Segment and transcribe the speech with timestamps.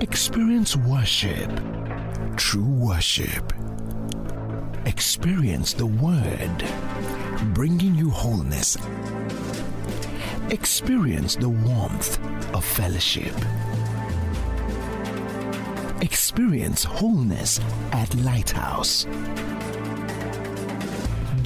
[0.00, 1.50] Experience worship,
[2.36, 3.52] true worship.
[4.86, 6.64] Experience the Word,
[7.52, 8.78] bringing you wholeness.
[10.48, 12.18] Experience the warmth
[12.54, 13.34] of fellowship.
[16.00, 17.60] Experience wholeness
[17.92, 19.06] at Lighthouse.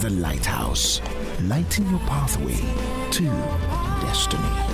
[0.00, 1.00] The Lighthouse,
[1.44, 2.60] lighting your pathway
[3.12, 3.24] to
[4.06, 4.73] destiny.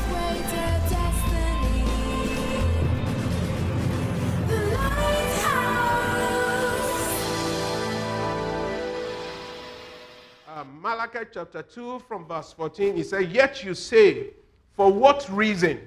[11.26, 14.28] Chapter 2 from verse 14, he said, Yet you say,
[14.72, 15.78] for what reason?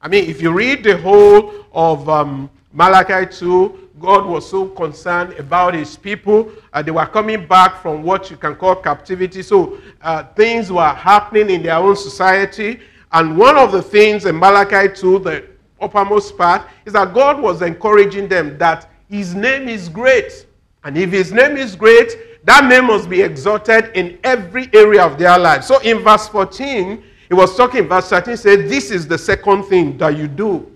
[0.00, 5.34] I mean, if you read the whole of um, Malachi 2, God was so concerned
[5.34, 6.50] about his people.
[6.72, 9.42] Uh, they were coming back from what you can call captivity.
[9.42, 12.80] So uh, things were happening in their own society.
[13.12, 15.46] And one of the things in Malachi 2, the
[15.80, 20.44] uppermost part, is that God was encouraging them that his name is great.
[20.82, 25.18] And if his name is great, that name must be exalted in every area of
[25.18, 25.64] their life.
[25.64, 29.96] So in verse 14, he was talking, verse 13 said, This is the second thing
[29.98, 30.70] that you do.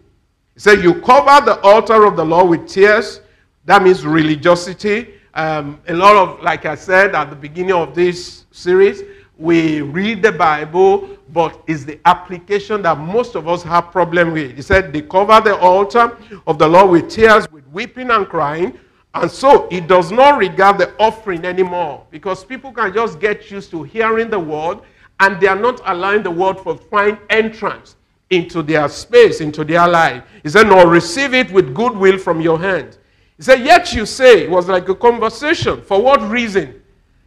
[0.54, 3.20] He said, You cover the altar of the Lord with tears.
[3.64, 5.14] That means religiosity.
[5.34, 9.02] Um, a lot of, like I said at the beginning of this series,
[9.36, 14.56] we read the Bible, but it's the application that most of us have problem with.
[14.56, 18.78] He said, They cover the altar of the Lord with tears, with weeping and crying.
[19.16, 23.70] And so it does not regard the offering anymore because people can just get used
[23.70, 24.80] to hearing the word
[25.20, 27.96] and they are not allowing the word for find entrance
[28.28, 30.22] into their space, into their life.
[30.42, 32.98] He said, Nor receive it with goodwill from your hand.
[33.38, 35.80] He said, Yet you say, it was like a conversation.
[35.80, 36.82] For what reason?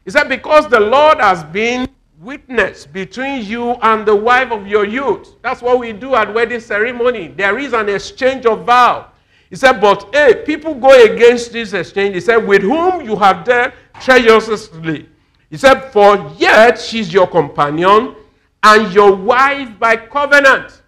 [0.06, 1.88] He said, Because the Lord has been
[2.20, 5.42] witness between you and the wife of your youth.
[5.42, 7.30] That's what we do at wedding ceremony.
[7.30, 9.10] There is an exchange of vow.
[9.50, 12.16] He said, But hey, people go against this exchange.
[12.16, 15.10] He said, With whom you have dealt treacherously.
[15.50, 18.16] He said, For yet she's your companion
[18.62, 20.84] and your wife by covenant.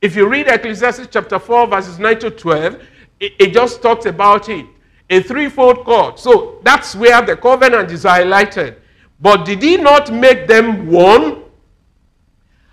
[0.00, 2.82] If you read Ecclesiastes chapter 4, verses 9 to 12,
[3.20, 4.66] it, it just talks about it.
[5.10, 6.18] A threefold cord.
[6.18, 8.76] So that's where the covenant is highlighted.
[9.20, 11.44] But did he not make them one?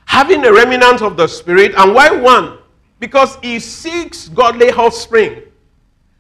[0.06, 1.74] Having a remnant of the Spirit.
[1.76, 2.60] And why one?
[3.00, 5.44] Because he seeks godly offspring.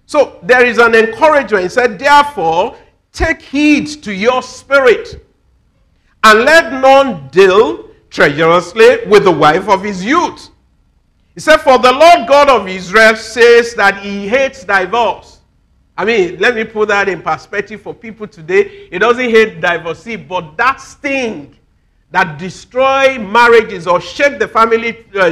[0.06, 1.64] So there is an encouragement.
[1.64, 2.78] He said, Therefore,
[3.12, 5.26] take heed to your spirit,
[6.24, 10.50] and let none deal treacherously with the wife of his youth.
[11.34, 15.40] He said, For the Lord God of Israel says that he hates divorce.
[15.98, 18.90] I mean, let me put that in perspective for people today.
[18.90, 21.55] He doesn't hate divorcee, but that sting
[22.16, 25.32] that destroy marriages or shake the family uh,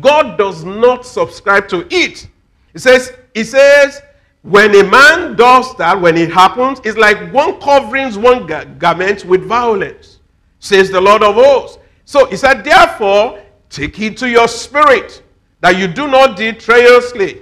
[0.00, 2.28] God does not subscribe to it.
[2.72, 4.00] He says, he says,
[4.42, 9.24] when a man does that, when it happens, it's like one covering one ga- garment
[9.24, 10.20] with violence,
[10.60, 11.78] says the Lord of hosts.
[12.04, 15.24] So he said, therefore, take heed to your spirit,
[15.62, 17.40] that you do not deal treacherously.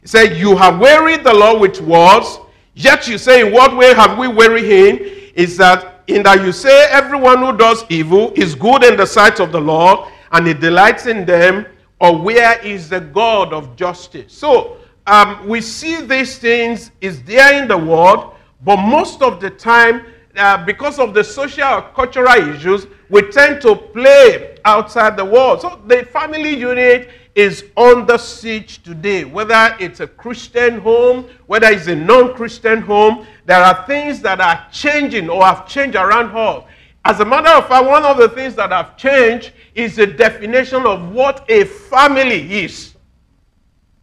[0.00, 2.38] He said, You have wearied the Lord with words,
[2.72, 4.98] yet you say, In what way have we wearied him?
[5.34, 9.40] Is that in that you say, Everyone who does evil is good in the sight
[9.40, 11.66] of the Lord, and he delights in them,
[12.00, 14.32] or where is the God of justice?
[14.32, 18.34] So um, we see these things is there in the world,
[18.64, 20.06] but most of the time,
[20.36, 25.60] uh, because of the social or cultural issues, we tend to play outside the world.
[25.60, 29.24] So the family unit is under siege today.
[29.24, 34.40] Whether it's a Christian home, whether it's a non Christian home, there are things that
[34.40, 36.64] are changing or have changed around us.
[37.04, 40.86] As a matter of fact, one of the things that have changed is the definition
[40.86, 42.94] of what a family is.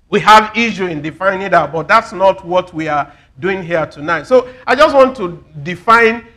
[0.10, 4.24] We have issue in defining that, but that's not what we are doing here tonight.
[4.24, 6.28] So I just want to define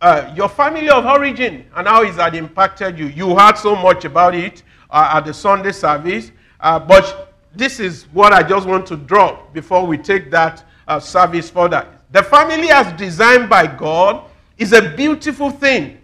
[0.00, 3.06] uh, your family of origin and how it has impacted you.
[3.06, 6.30] You heard so much about it uh, at the Sunday service,
[6.60, 11.00] uh, but this is what I just want to drop before we take that uh,
[11.00, 11.86] service further.
[12.12, 14.24] The family, as designed by God,
[14.56, 16.00] is a beautiful thing.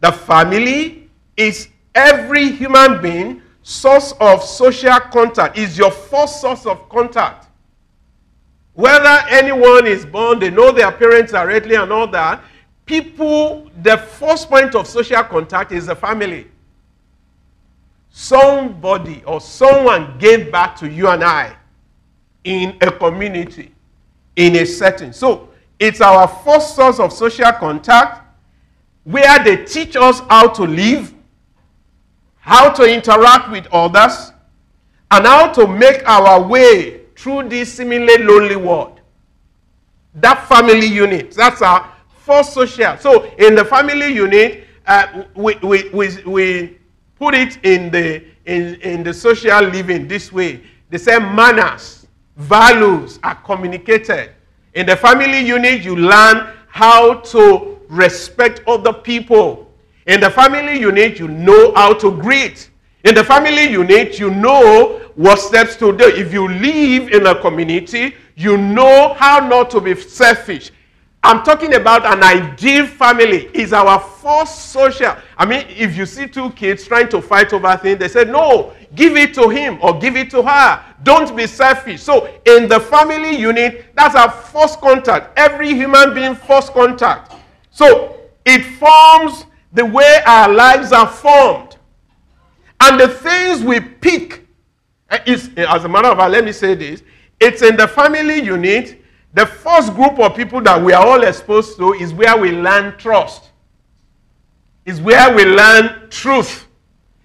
[0.00, 6.88] The family is every human being source of social contact, is your first source of
[6.88, 7.48] contact.
[8.74, 12.42] Whether anyone is born, they know their parents directly and all that,
[12.86, 16.48] people the first point of social contact is the family.
[18.10, 21.56] Somebody or someone gave back to you and I
[22.44, 23.73] in a community,
[24.36, 25.12] in a setting.
[25.12, 28.22] So it's our first source of social contact
[29.04, 31.12] where they teach us how to live,
[32.38, 34.32] how to interact with others,
[35.10, 39.00] and how to make our way through this seemingly lonely world.
[40.14, 41.92] That family unit, that's our
[42.24, 42.96] first social.
[42.96, 46.78] So in the family unit, uh, we, we, we, we
[47.18, 50.62] put it in the, in, in the social living this way.
[50.90, 52.03] They say manners,
[52.36, 54.30] values are communicated.
[54.74, 59.72] In the family unit, you learn how to respect other people.
[60.06, 62.70] In the family unit, you know how to greet.
[63.04, 66.04] In the family unit, you know what steps to do.
[66.04, 70.72] If you live in a community, you know how not to be selfish.
[71.24, 73.48] I'm talking about an ideal family.
[73.54, 75.16] Is our first social.
[75.38, 78.74] I mean, if you see two kids trying to fight over things, they say, no,
[78.94, 80.84] give it to him or give it to her.
[81.02, 82.02] Don't be selfish.
[82.02, 85.38] So, in the family unit, that's our first contact.
[85.38, 87.32] Every human being, first contact.
[87.70, 91.76] So, it forms the way our lives are formed.
[92.80, 94.46] And the things we pick,
[95.08, 97.02] eh, is, as a matter of fact, let me say this
[97.40, 99.03] it's in the family unit
[99.34, 102.96] the first group of people that we are all exposed to is where we learn
[102.96, 103.50] trust.
[104.84, 106.68] Is where we learn truth.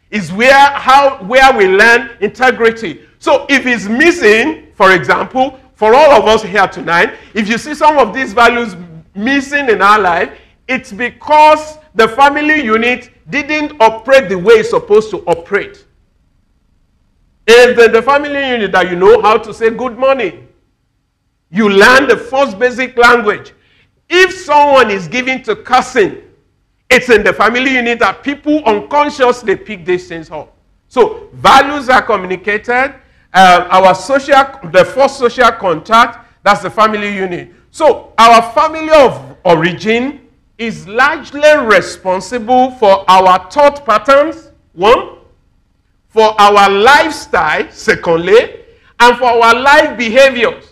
[0.10, 3.02] Is where how where we learn integrity.
[3.20, 7.76] So if it's missing, for example, for all of us here tonight, if you see
[7.76, 8.76] some of these values
[9.14, 10.32] missing in our life,
[10.68, 15.86] it's because the family unit didn't operate the way it's supposed to operate.
[17.46, 20.49] It's in the family unit that you know how to say good morning.
[21.51, 23.54] You learn the first basic language.
[24.07, 26.22] If someone is given to cussing,
[26.90, 30.56] it's in the family unit that people unconsciously pick these things up.
[30.88, 32.96] So values are communicated.
[33.31, 37.51] Uh, our social, the first social contact, that's the family unit.
[37.69, 45.19] So our family of origin is largely responsible for our thought patterns, one,
[46.07, 48.66] for our lifestyle, secondly,
[49.00, 50.69] and for our life behaviors.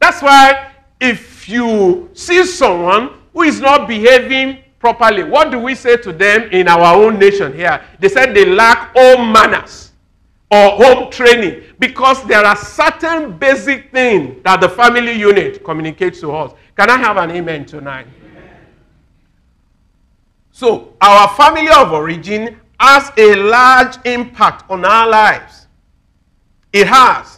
[0.00, 5.96] That's why if you see someone who is not behaving properly, what do we say
[5.98, 7.82] to them in our own nation here?
[7.98, 9.92] They said they lack home manners
[10.50, 16.32] or home training because there are certain basic things that the family unit communicates to
[16.32, 16.52] us.
[16.76, 18.06] Can I have an amen tonight?
[20.50, 25.66] So, our family of origin has a large impact on our lives.
[26.72, 27.37] It has.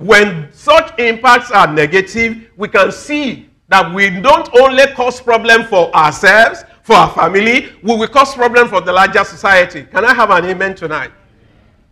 [0.00, 5.94] When such impacts are negative, we can see that we don't only cause problem for
[5.94, 9.82] ourselves, for our family, we will cause problem for the larger society.
[9.82, 11.10] Can I have an amen tonight?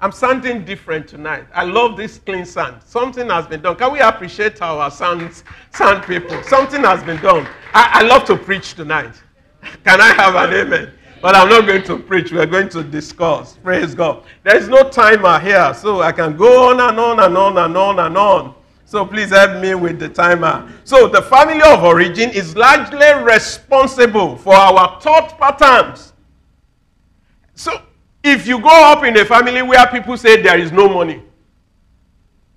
[0.00, 1.44] I'm sounding different tonight.
[1.52, 2.82] I love this clean sound.
[2.82, 3.76] Something has been done.
[3.76, 5.42] Can we appreciate our sound,
[5.74, 6.42] sound people?
[6.44, 7.46] Something has been done.
[7.74, 9.20] I, I love to preach tonight.
[9.84, 10.92] Can I have an amen?
[11.20, 12.30] But I'm not going to preach.
[12.32, 13.56] We're going to discuss.
[13.56, 14.22] Praise God.
[14.44, 17.76] There is no timer here, so I can go on and on and on and
[17.76, 18.54] on and on.
[18.84, 20.72] So please help me with the timer.
[20.84, 26.12] So the family of origin is largely responsible for our thought patterns.
[27.54, 27.82] So
[28.22, 31.22] if you grow up in a family where people say there is no money,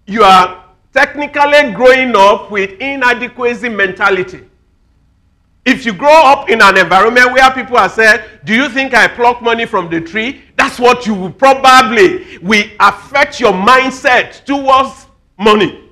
[0.06, 0.64] you are
[0.94, 4.44] technically growing up with inadequacy mentality.
[5.64, 9.08] If you grow up in an environment where people are saying, Do you think I
[9.08, 10.44] pluck money from the tree?
[10.58, 15.90] That's what you will probably will affect your mindset towards money.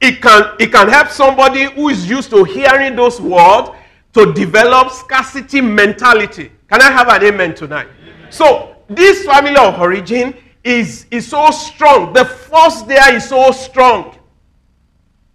[0.00, 3.70] It can, it can help somebody who is used to hearing those words
[4.14, 6.50] to develop scarcity mentality.
[6.68, 7.88] Can I have an amen tonight?
[8.02, 8.32] Amen.
[8.32, 10.34] So, this family of origin
[10.64, 12.12] is, is so strong.
[12.12, 14.16] The force there is so strong.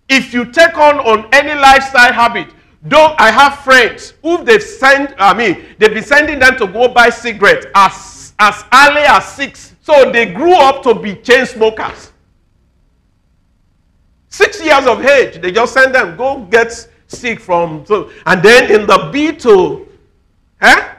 [0.09, 2.47] If you take on, on any lifestyle habit,
[2.87, 6.87] Though I have friends who they've sent, I mean, they've been sending them to go
[6.87, 9.75] buy cigarettes as, as early as six.
[9.81, 12.11] So they grew up to be chain smokers.
[14.29, 18.69] Six years of age, they just send them, go get sick from, so, and then
[18.69, 19.87] in the B to,
[20.61, 20.93] eh?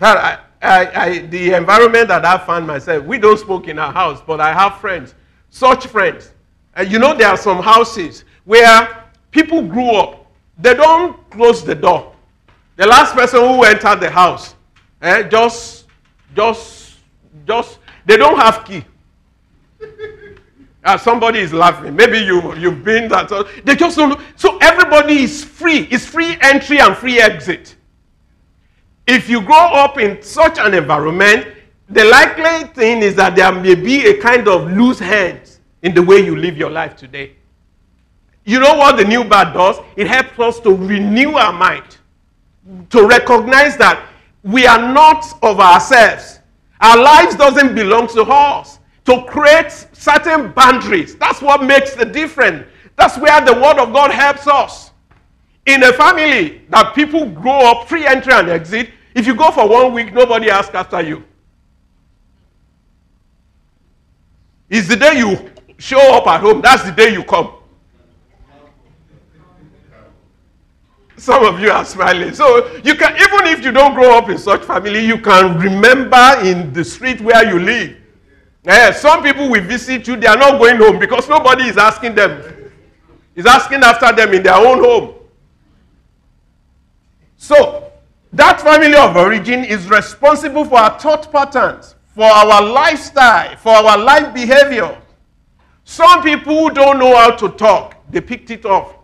[0.00, 4.22] I, I, I, the environment that I found myself, we don't smoke in our house,
[4.26, 5.14] but I have friends,
[5.50, 6.32] such friends.
[6.74, 10.24] And you know, there are some houses where people grew up.
[10.56, 12.14] They don't close the door.
[12.76, 14.54] The last person who entered the house,
[15.02, 15.86] eh, just,
[16.34, 16.96] just,
[17.46, 18.82] just, they don't have key.
[20.82, 21.94] Uh, somebody is laughing.
[21.94, 23.28] Maybe you, you've been that.
[23.64, 24.18] They just don't.
[24.36, 25.86] So everybody is free.
[25.90, 27.76] It's free entry and free exit.
[29.06, 31.48] If you grow up in such an environment,
[31.90, 36.02] the likely thing is that there may be a kind of loose hands in the
[36.02, 37.34] way you live your life today.
[38.48, 39.76] You know what the new birth does?
[39.94, 41.98] It helps us to renew our mind,
[42.88, 44.02] to recognize that
[44.42, 46.40] we are not of ourselves.
[46.80, 48.78] Our lives doesn't belong to us.
[49.04, 51.14] To create certain boundaries.
[51.16, 52.66] That's what makes the difference.
[52.96, 54.92] That's where the word of God helps us.
[55.66, 59.68] In a family that people grow up free entry and exit, if you go for
[59.68, 61.22] one week, nobody asks after you.
[64.70, 67.57] It's the day you show up at home, that's the day you come.
[71.18, 72.32] Some of you are smiling.
[72.32, 76.40] So you can, even if you don't grow up in such family, you can remember
[76.44, 77.96] in the street where you live.
[78.64, 82.14] Yeah, some people will visit you, they are not going home because nobody is asking
[82.14, 82.42] them.
[83.34, 85.14] Is asking after them in their own home.
[87.36, 87.92] So
[88.32, 93.96] that family of origin is responsible for our thought patterns, for our lifestyle, for our
[93.96, 95.00] life behavior.
[95.84, 98.97] Some people who don't know how to talk, they picked it up.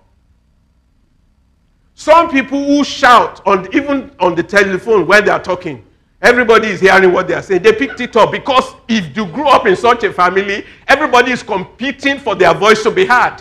[1.94, 5.84] Some people who shout on even on the telephone when they are talking,
[6.20, 7.62] everybody is hearing what they are saying.
[7.62, 11.42] They picked it up because if you grew up in such a family, everybody is
[11.42, 13.36] competing for their voice to be heard.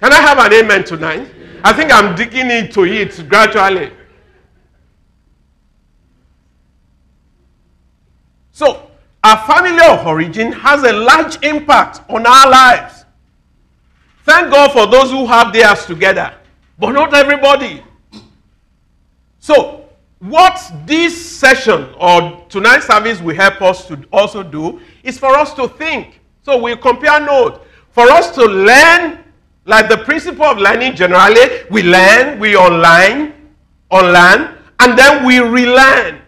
[0.00, 1.28] Can I have an amen tonight?
[1.62, 3.92] I think I'm digging into it gradually.
[8.52, 8.90] So,
[9.22, 13.04] our family of origin has a large impact on our lives.
[14.24, 16.37] Thank God for those who have theirs together.
[16.78, 17.82] But not everybody.
[19.40, 19.84] So,
[20.20, 25.54] what this session or tonight's service will help us to also do is for us
[25.54, 26.20] to think.
[26.42, 27.58] So, we compare notes.
[27.90, 29.24] For us to learn,
[29.64, 33.34] like the principle of learning generally, we learn, we online,
[33.90, 36.20] unlearn, and then we relearn.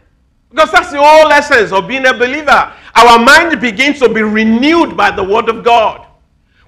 [0.50, 2.73] Because that's the whole essence of being a believer.
[2.97, 6.10] Our mind begins to be renewed by the Word of God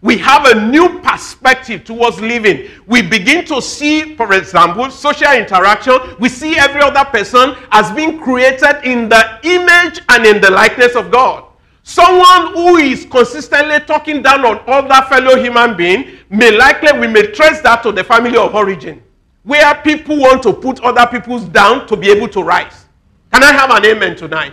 [0.03, 2.69] we have a new perspective towards living.
[2.87, 5.97] We begin to see, for example, social interaction.
[6.19, 10.97] We see every other person as being created in the image and in the likeness
[10.97, 11.45] of God.
[11.85, 17.29] Someone who is consistently talking down on other fellow human being may likely, we may
[17.29, 19.01] trace that to the family of origin,
[19.45, 22.87] where people want to put other people's down to be able to rise.
[23.33, 24.53] Can I have an amen tonight?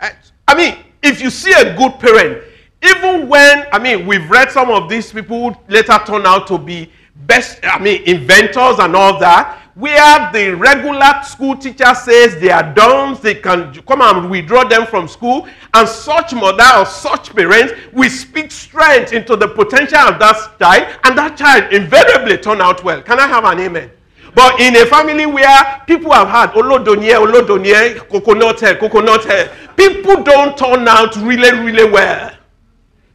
[0.00, 0.10] Eh,
[0.46, 2.44] I mean, if you see a good parent,
[2.82, 6.58] even when, I mean, we've read some of these people who later turn out to
[6.58, 6.90] be
[7.26, 12.74] best, I mean, inventors and all that, where the regular school teacher says they are
[12.74, 17.74] dumb, they can come and withdraw them from school, and such mother or such parents
[17.92, 22.82] will speak strength into the potential of that child, and that child invariably turn out
[22.84, 23.02] well.
[23.02, 23.90] Can I have an amen?
[24.34, 30.22] But in a family where people have had olodonye, olodonye, coconut hair, coconut hair, people
[30.22, 32.32] don't turn out really, really well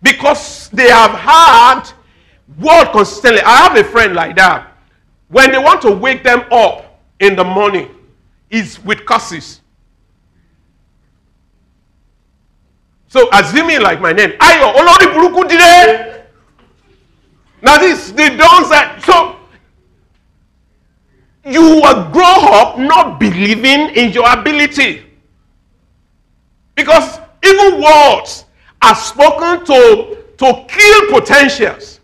[0.04, 1.90] because they have had
[2.60, 3.42] word consistently.
[3.42, 4.78] I have a friend like that.
[5.30, 7.90] When they want to wake them up in the morning,
[8.54, 9.62] is with curses.
[13.08, 16.26] So assuming like my name, Ayo Olori Buruku Dide.
[17.62, 19.38] Now this they don't say so.
[21.46, 25.04] You will grow up not believing in your ability.
[26.76, 28.46] Because even words
[28.84, 32.02] are spoken to, to kill potentials.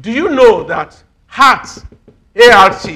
[0.00, 1.66] Do you know that heart,
[2.52, 2.88] ART,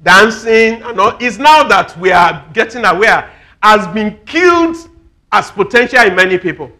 [0.00, 4.76] dancing, and all, is now that we are getting aware, has been killed
[5.32, 6.70] as potential in many people?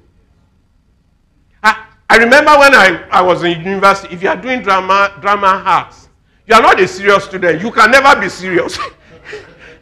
[1.64, 5.64] I, I remember when I, I was in university, if you are doing drama, drama
[5.66, 6.08] arts,
[6.46, 7.60] you are not a serious student.
[7.60, 8.78] You can never be serious.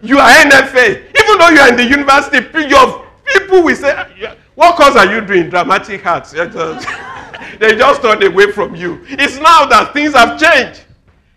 [0.03, 1.09] you are NFA.
[1.19, 2.39] Even though you are in the university,
[2.69, 4.07] your people will say,
[4.55, 5.51] What course are you doing?
[5.51, 6.33] Dramatic arts.
[6.33, 9.05] they just turn away from you.
[9.09, 10.85] It's now that things have changed.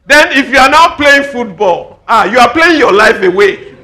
[0.06, 3.76] Then, if you are now playing football, ah, you are playing your life away.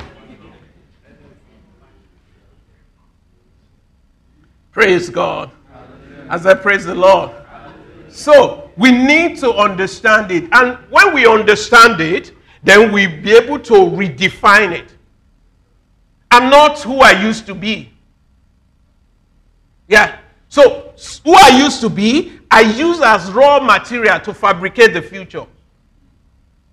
[4.71, 5.51] Praise God.
[6.29, 7.31] As I praise the Lord.
[8.09, 10.49] So, we need to understand it.
[10.51, 12.33] And when we understand it,
[12.65, 14.93] then we'll be able to redefine it.
[16.31, 17.91] I'm not who I used to be.
[19.87, 20.17] Yeah.
[20.49, 20.93] So,
[21.23, 25.45] who I used to be, I use as raw material to fabricate the future.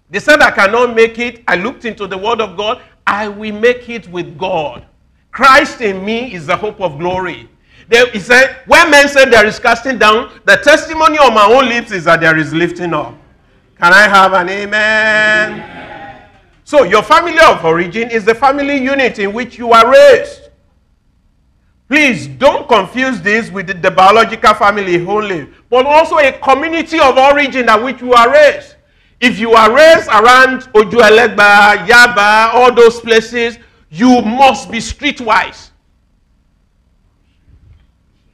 [0.09, 1.43] They said I cannot make it.
[1.47, 2.81] I looked into the Word of God.
[3.07, 4.87] I will make it with God.
[5.31, 7.49] Christ in me is the hope of glory.
[7.89, 11.69] They, he said, when men say there is casting down, the testimony of my own
[11.69, 13.15] lips is that there is lifting up.
[13.79, 15.53] Can I have an amen?
[15.53, 15.82] amen?
[16.73, 20.49] So, your family of origin is the family unit in which you are raised.
[21.87, 27.69] Please don't confuse this with the, biological family only, but also a community of origin
[27.69, 28.76] at which you are raised.
[29.21, 33.59] If you are raised around Ojuelegba, Yaba, all those places,
[33.91, 35.73] you must be streetwise.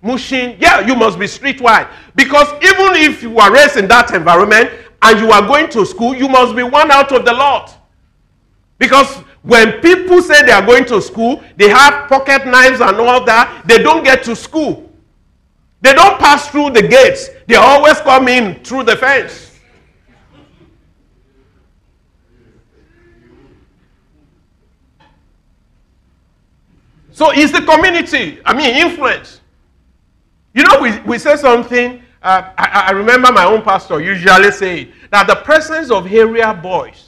[0.00, 1.90] Mushin, yeah, you must be streetwise.
[2.14, 4.70] Because even if you are raised in that environment
[5.02, 7.74] and you are going to school, you must be one out of the lot.
[8.78, 13.24] Because when people say they are going to school, they have pocket knives and all
[13.24, 14.90] that, they don't get to school.
[15.80, 19.46] They don't pass through the gates, they always come in through the fence.
[27.12, 29.40] So it's the community, I mean, influence.
[30.54, 34.92] You know, we, we say something, uh, I, I, remember my own pastor usually saying
[35.10, 37.07] that the presence of area boys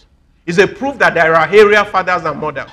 [0.51, 2.71] is a proof that there are area fathers and mothers.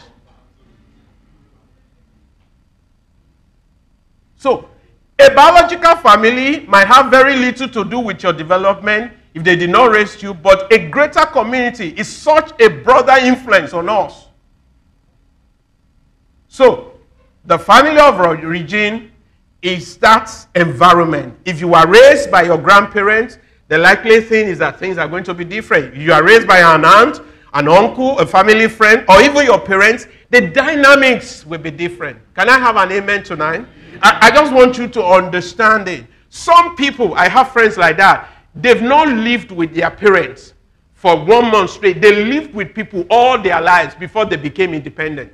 [4.36, 4.70] So,
[5.20, 9.70] a biological family might have very little to do with your development if they did
[9.70, 14.28] not raise you, but a greater community is such a broader influence on us.
[16.48, 16.94] So,
[17.46, 19.12] the family of origin
[19.62, 21.38] is that environment.
[21.46, 25.24] If you are raised by your grandparents, the likely thing is that things are going
[25.26, 25.94] to be different.
[25.94, 27.22] If you are raised by an aunt,
[27.58, 32.20] an uncle, a family friend, or even your parents, the dynamics will be different.
[32.36, 33.66] Can I have an amen tonight?
[34.04, 36.06] I, I just want you to understand it.
[36.30, 40.54] Some people, I have friends like that, they've not lived with their parents
[40.94, 42.00] for one month straight.
[42.00, 45.34] They lived with people all their lives before they became independent.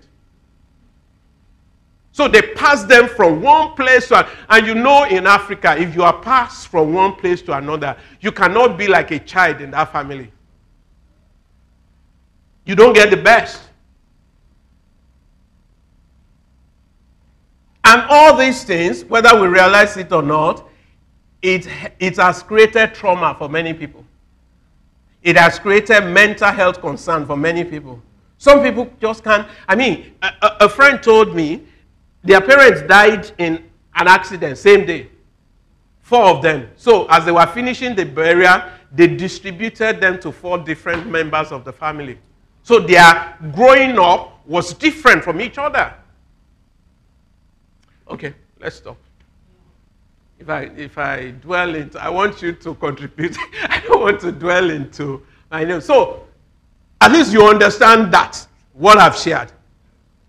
[2.13, 4.29] So they pass them from one place to another.
[4.47, 8.31] And you know, in Africa, if you are passed from one place to another, you
[8.31, 10.31] cannot be like a child in that family.
[12.65, 13.61] You don't get the best.
[17.83, 20.67] And all these things, whether we realize it or not,
[21.41, 21.67] it,
[21.99, 24.05] it has created trauma for many people.
[25.21, 28.01] It has created mental health concern for many people.
[28.37, 29.47] Some people just can't.
[29.67, 31.63] I mean, a, a friend told me
[32.23, 33.63] their parents died in
[33.95, 35.09] an accident, same day.
[36.01, 36.69] Four of them.
[36.75, 41.63] So, as they were finishing the burial, they distributed them to four different members of
[41.63, 42.17] the family.
[42.63, 45.93] So, their growing up was different from each other.
[48.09, 48.97] Okay, let's stop.
[50.39, 53.37] If I, if I dwell into, I want you to contribute.
[53.63, 55.21] I don't want to dwell into
[55.51, 55.81] my name.
[55.81, 56.25] So,
[56.99, 59.51] at least you understand that, what I've shared.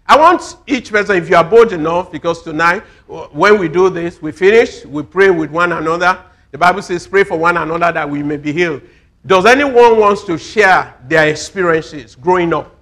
[0.06, 4.20] I want each person, if you are bold enough, because tonight, when we do this,
[4.20, 6.20] we finish, we pray with one another.
[6.50, 8.82] The Bible says, pray for one another that we may be healed.
[9.26, 12.74] Does anyone wants to share their experiences growing up?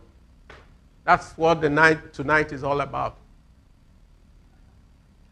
[1.04, 3.16] That's what the night tonight is all about.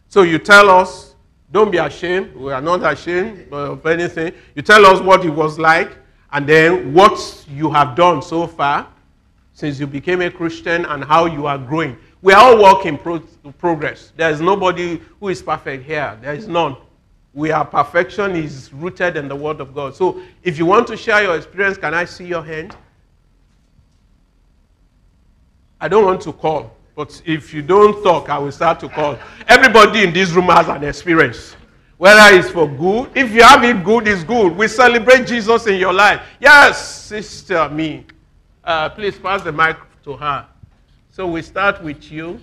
[0.08, 1.14] So you tell us,
[1.52, 2.34] don't be ashamed.
[2.36, 4.32] We are not ashamed of anything.
[4.54, 5.96] You tell us what it was like,
[6.32, 8.86] and then what you have done so far
[9.52, 11.96] since you became a Christian and how you are growing.
[12.22, 13.20] We are all work in pro-
[13.58, 14.12] progress.
[14.16, 16.16] There is nobody who is perfect here.
[16.22, 16.76] There is none.
[17.32, 19.94] We are perfection is rooted in the Word of God.
[19.94, 22.76] So if you want to share your experience, can I see your hand?
[25.80, 29.16] I don't want to call, but if you don't talk, I will start to call.
[29.48, 31.56] Everybody in this room has an experience.
[31.96, 34.56] Whether it's for good, if you have it good, it's good.
[34.56, 36.22] We celebrate Jesus in your life.
[36.40, 38.06] Yes, sister, me.
[38.64, 40.46] Uh, please pass the mic to her.
[41.10, 42.40] So we start with you.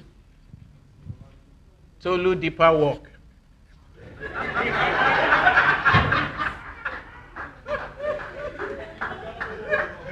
[2.00, 3.10] Tolu deeper walk.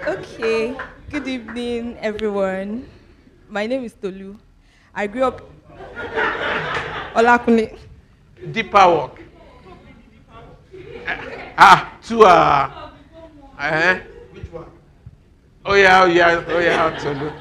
[0.08, 0.78] Okay.
[1.10, 2.86] Good evening, everyone.
[3.50, 4.38] My name is Tolu.
[4.94, 5.42] I grew up.
[7.16, 7.78] Olakunle.
[8.52, 9.20] Deeper walk.
[11.58, 12.92] Ah, to uh,
[13.58, 13.96] uh,
[14.34, 14.66] which one?
[15.64, 17.32] Oh yeah, oh yeah, oh yeah, absolutely.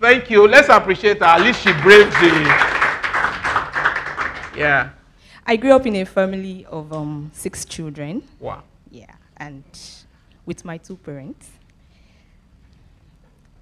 [0.00, 0.48] Thank you.
[0.48, 1.26] Let's appreciate her.
[1.26, 2.28] At least she braved the.
[4.58, 4.93] Yeah.
[5.46, 8.22] I grew up in a family of um, six children.
[8.40, 8.62] Wow.
[8.90, 9.62] Yeah, and
[10.46, 11.50] with my two parents.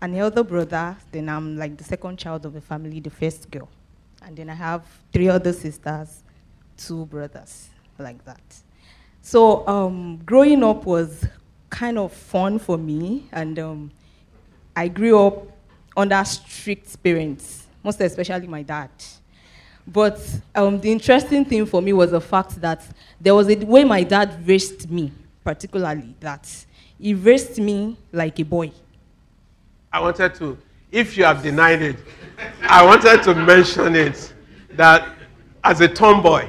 [0.00, 3.68] An elder brother, then I'm like the second child of the family, the first girl.
[4.24, 6.22] And then I have three other sisters,
[6.76, 7.68] two brothers,
[7.98, 8.42] like that.
[9.20, 11.24] So um, growing up was
[11.70, 13.90] kind of fun for me, and um,
[14.74, 15.46] I grew up
[15.96, 17.66] under strict parents.
[17.82, 18.90] most especially my dad.
[19.86, 20.20] But
[20.54, 22.84] um, the interesting thing for me was the fact that
[23.20, 25.12] there was a way my dad raised me,
[25.44, 26.48] particularly, that
[26.98, 28.70] he raised me like a boy.
[29.92, 30.56] I wanted to,
[30.90, 31.96] if you have denied it,
[32.62, 34.32] I wanted to mention it
[34.74, 35.08] that
[35.64, 36.48] as a tomboy.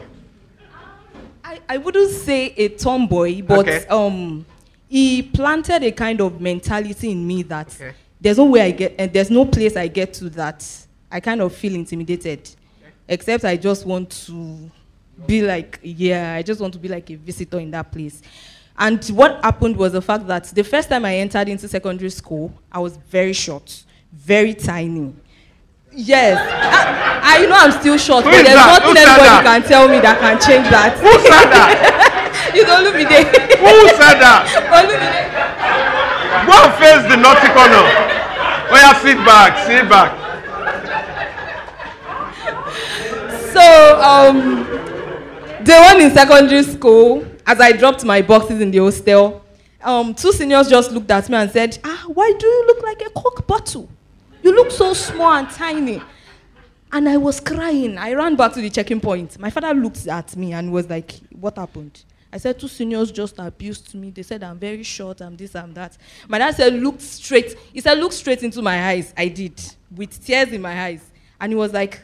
[1.43, 3.85] I, I wouldn't say a tomboy, but Okay.
[3.87, 4.45] um,
[4.87, 7.93] he planted a kind of mentality in me that Okay.
[8.21, 10.65] there's no way I get, and there's no place I get to that
[11.11, 12.49] I kind of feel intimidated,
[13.07, 14.69] except I just want to
[15.27, 18.21] be like, yeah, I just want to be like a visitor in that place.
[18.77, 22.53] And what happened was the fact that the first time I entered into secondary school,
[22.71, 25.13] I was very short, very tiny.
[25.95, 28.81] Yes, I, I know I'm still short, Who but there's that?
[28.81, 30.97] nothing Who anybody can tell me that can change that.
[30.97, 32.49] Who said that?
[32.57, 33.29] you don't look me there.
[33.61, 34.49] Who said that?
[34.73, 35.29] Olumide.
[36.49, 37.85] Go and face the naughty corner.
[38.73, 40.22] Oh yeah, sit back, sit back.
[43.53, 44.63] So, um,
[45.63, 49.45] the one in secondary school, as I dropped my boxes in the hostel,
[49.83, 53.01] um, two seniors just looked at me and said, Ah, why do you look like
[53.05, 53.87] a cock bottle?
[54.41, 56.01] You look so small and tiny.
[56.91, 57.97] And I was crying.
[57.97, 59.37] I ran back to the checking point.
[59.37, 62.03] My father looked at me and was like, What happened?
[62.31, 64.09] I said, Two seniors just abused me.
[64.09, 65.95] They said, I'm very short, I'm this, I'm that.
[66.27, 67.55] My dad said, Look straight.
[67.71, 69.13] He said, Look straight into my eyes.
[69.15, 69.61] I did,
[69.95, 71.07] with tears in my eyes.
[71.39, 72.01] And he was like,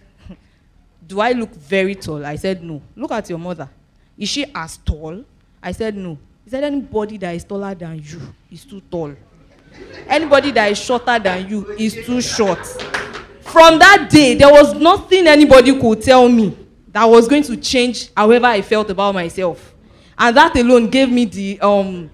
[1.09, 2.23] Do I look very tall?
[2.23, 2.81] I said, No.
[2.95, 3.67] Look at your mother.
[4.15, 5.25] Is she as tall?
[5.61, 6.19] I said, No.
[6.45, 9.15] He said, Anybody that is taller than you is too tall.
[10.07, 12.63] Anybody that is shorter than you is too short.
[13.41, 16.55] From that day, there was nothing anybody could tell me
[16.89, 19.73] that was going to change however I felt about myself.
[20.15, 22.11] And that alone gave me the um,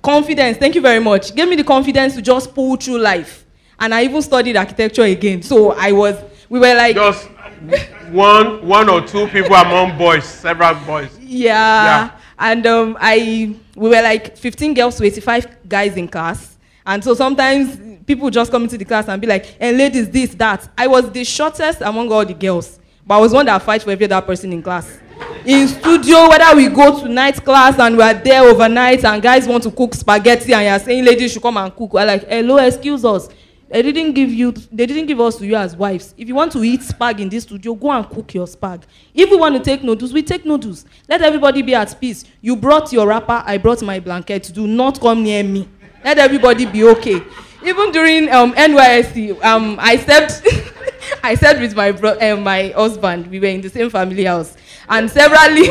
[0.00, 0.56] confidence.
[0.56, 1.34] Thank you very much.
[1.34, 3.44] Gave me the confidence to just pull through life.
[3.80, 5.42] And I even studied architecture again.
[5.42, 6.16] So I was,
[6.48, 7.28] we were like, Just
[8.10, 11.18] one, one or two people among boys, several boys.
[11.18, 11.54] Yeah.
[11.84, 12.10] Yeah.
[12.38, 16.56] And um, I, we were like 15 girls to 85 guys in class.
[16.86, 20.34] And so sometimes people just come into the class and be like, and ladies, this,
[20.34, 20.68] that.
[20.76, 22.80] I was the shortest among all the girls.
[23.06, 24.98] But I was one that fight for every other person in class.
[25.44, 29.46] In studio, whether we go to night class and we are there overnight and guys
[29.46, 31.92] want to cook spaghetti and you're saying ladies should come and cook.
[31.92, 33.28] We're like, hello, excuse us.
[33.70, 36.12] They didn't give you, they didn't give us to you as wives.
[36.18, 38.82] If you want to eat spag in this studio, go and cook your spag.
[39.14, 40.84] If we want to take noodles, we take noodles.
[41.08, 42.24] Let everybody be at peace.
[42.40, 44.50] You brought your wrapper, I brought my blanket.
[44.52, 45.68] Do not come near me.
[46.04, 47.22] Let everybody be okay.
[47.64, 50.42] Even during um, NYSC, um, I slept,
[51.22, 53.28] I slept with my bro- uh, my husband.
[53.28, 54.56] We were in the same family house,
[54.88, 55.66] and severally.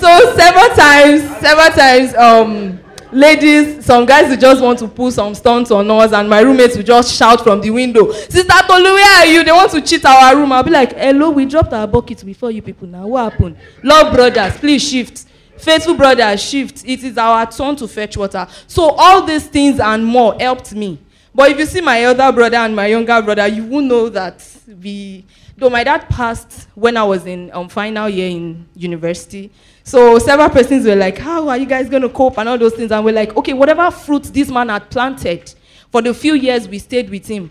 [0.00, 2.78] so several times, several times, um,
[3.16, 6.76] ladies, some guys will just want to pull some stunts on us, and my roommates
[6.76, 9.42] will just shout from the window, "Sister Tolu, where are you?
[9.42, 12.50] They want to cheat our room." I'll be like, "Hello, we dropped our bucket before
[12.50, 12.86] you people.
[12.86, 13.56] Now, what happened?
[13.82, 15.24] Love brothers, please shift."
[15.56, 16.84] Faithful brothers, shift.
[16.84, 18.46] It is our turn to fetch water.
[18.66, 20.98] So all these things and more helped me.
[21.34, 24.42] But if you see my elder brother and my younger brother, you will know that
[24.82, 25.24] we.
[25.58, 29.50] Though my dad passed when I was in um, final year in university,
[29.84, 32.74] so several persons were like, "How are you guys going to cope?" and all those
[32.74, 35.54] things, and we're like, "Okay, whatever fruit this man had planted
[35.90, 37.50] for the few years we stayed with him,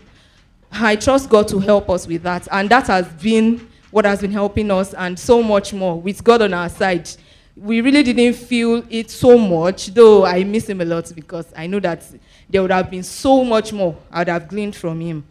[0.70, 4.32] I trust God to help us with that, and that has been what has been
[4.32, 7.10] helping us, and so much more with God on our side."
[7.56, 11.66] we really didn't feel it so much, though I miss him a lot because I
[11.66, 12.04] know that
[12.50, 15.24] there would have been so much more I would have gleaned from him.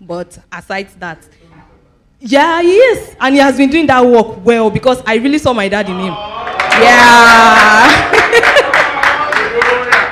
[0.00, 1.26] But aside that,
[2.24, 3.14] yeah, he is.
[3.20, 5.98] And he has been doing that work well because I really saw my dad in
[5.98, 6.14] him.
[6.80, 7.84] Yeah.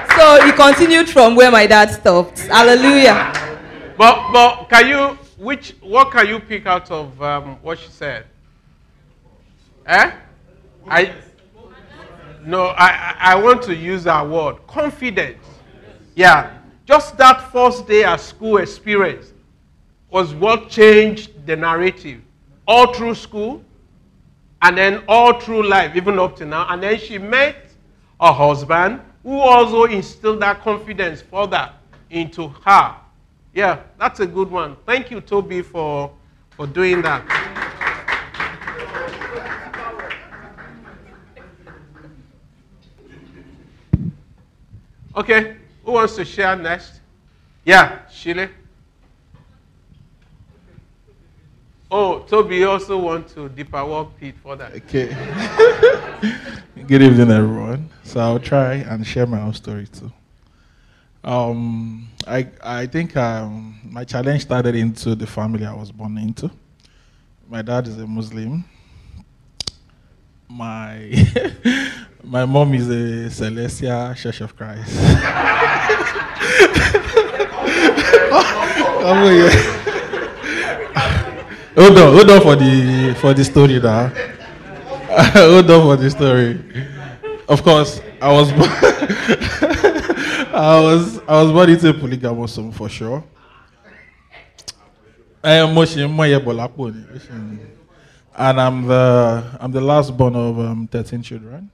[0.17, 2.41] so he continued from where my dad stopped.
[2.41, 3.33] Hallelujah.
[3.97, 8.27] But, but can you, which, what can you pick out of um, what she said?
[9.87, 10.13] Eh?
[10.87, 11.15] I,
[12.45, 15.45] no, I, I I want to use that word confidence.
[16.15, 19.33] Yeah, just that first day at school experience
[20.11, 22.21] was what changed the narrative
[22.67, 23.65] all through school
[24.63, 26.67] and then all through life, even up to now.
[26.69, 27.57] And then she met
[28.21, 31.73] a husband who also instilled that confidence further
[32.11, 32.97] into her.
[33.55, 34.77] Yeah, that's a good one.
[34.87, 36.13] Thank you, Toby, for,
[36.51, 37.23] for doing that.
[45.15, 47.01] Okay, who wants to share next?
[47.65, 48.49] Yeah, Shile.
[51.95, 54.73] Oh, Toby also wants to walk Pete for that.
[54.73, 55.09] Okay.
[56.87, 57.91] Good evening, everyone.
[58.03, 60.11] So I'll try and share my own story too.
[61.23, 66.51] Um, I I think um, my challenge started into the family I was born into.
[67.47, 68.65] My dad is a Muslim.
[70.49, 71.13] My
[72.25, 74.89] my mom is a Celestial Church of Christ.
[79.05, 79.82] oh, yeah.
[81.75, 84.09] Hold on, hold on for the for the story now.
[85.33, 86.61] hold on for the story.
[87.49, 88.69] Of course, I was born
[90.55, 93.25] I was I was born into a polygamous home for sure.
[95.43, 95.75] I am
[98.37, 101.71] and I'm the I'm the last born of um, 13 children.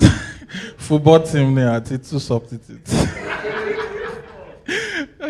[0.78, 2.90] Football team there, two substitutes.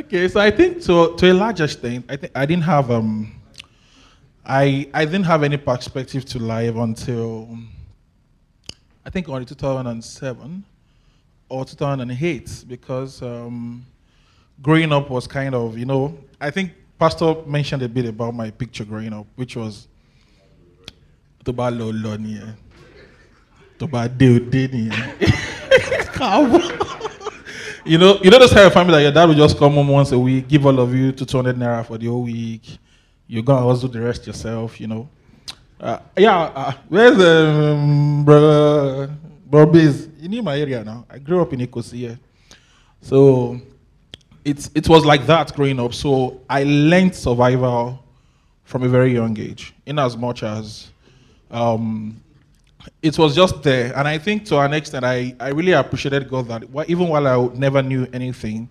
[0.02, 3.32] Okay, so I think to to a large extent, I think I didn't have um
[4.44, 7.56] I I didn't have any perspective to life until
[9.04, 10.64] I think only 2007
[11.48, 13.84] or 2008 because um,
[14.62, 18.50] growing up was kind of you know I think Pastor mentioned a bit about my
[18.50, 19.88] picture growing up, which was
[21.44, 22.40] to ba lo lo ni
[23.78, 23.86] to
[27.84, 29.88] you know, you know this kind of family that your dad will just come home
[29.88, 32.78] once a week, give all of you 200 naira for the whole week.
[33.26, 35.08] You go and also do the rest yourself, you know.
[35.80, 39.08] Uh, yeah, uh, where's um, bro,
[39.46, 40.08] bro Biz?
[40.20, 41.04] You need my area now.
[41.10, 42.18] I grew up in Ecosia.
[43.00, 43.60] So
[44.44, 45.92] it's, it was like that growing up.
[45.92, 47.98] So I learned survival
[48.64, 50.90] from a very young age, in as much as
[51.50, 52.22] um,
[53.00, 53.96] it was just there.
[53.96, 57.54] And I think to an extent, I, I really appreciated God that even while I
[57.54, 58.68] never knew anything,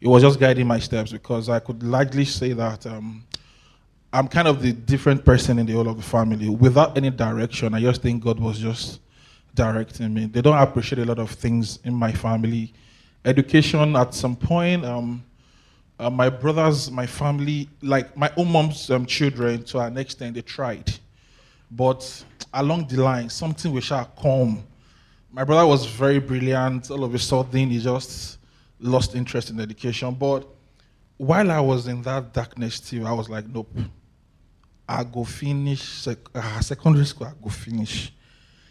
[0.00, 3.24] it was just guiding my steps because I could largely say that um,
[4.12, 6.48] I'm kind of the different person in the whole of the family.
[6.48, 9.00] Without any direction, I just think God was just
[9.54, 10.26] directing me.
[10.26, 12.72] They don't appreciate a lot of things in my family.
[13.24, 15.22] Education, at some point, um,
[15.98, 20.42] uh, my brothers, my family, like my own mom's um, children, to an extent, they
[20.42, 20.92] tried.
[21.70, 24.62] But along the line, something will shall come.
[25.30, 26.90] My brother was very brilliant.
[26.90, 28.38] All of a sudden, he just
[28.78, 30.14] lost interest in education.
[30.14, 30.46] But
[31.16, 33.74] while I was in that darkness too, I was like, nope.
[34.88, 37.28] I go finish sec- uh, secondary school.
[37.28, 38.12] I go finish.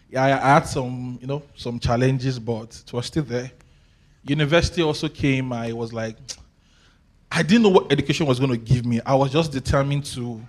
[0.10, 3.52] Yeah, I, I had some, you know, some challenges, but it was still there.
[4.24, 5.52] University also came.
[5.54, 6.18] I was like,
[7.32, 9.00] I didn't know what education was going to give me.
[9.06, 10.42] I was just determined to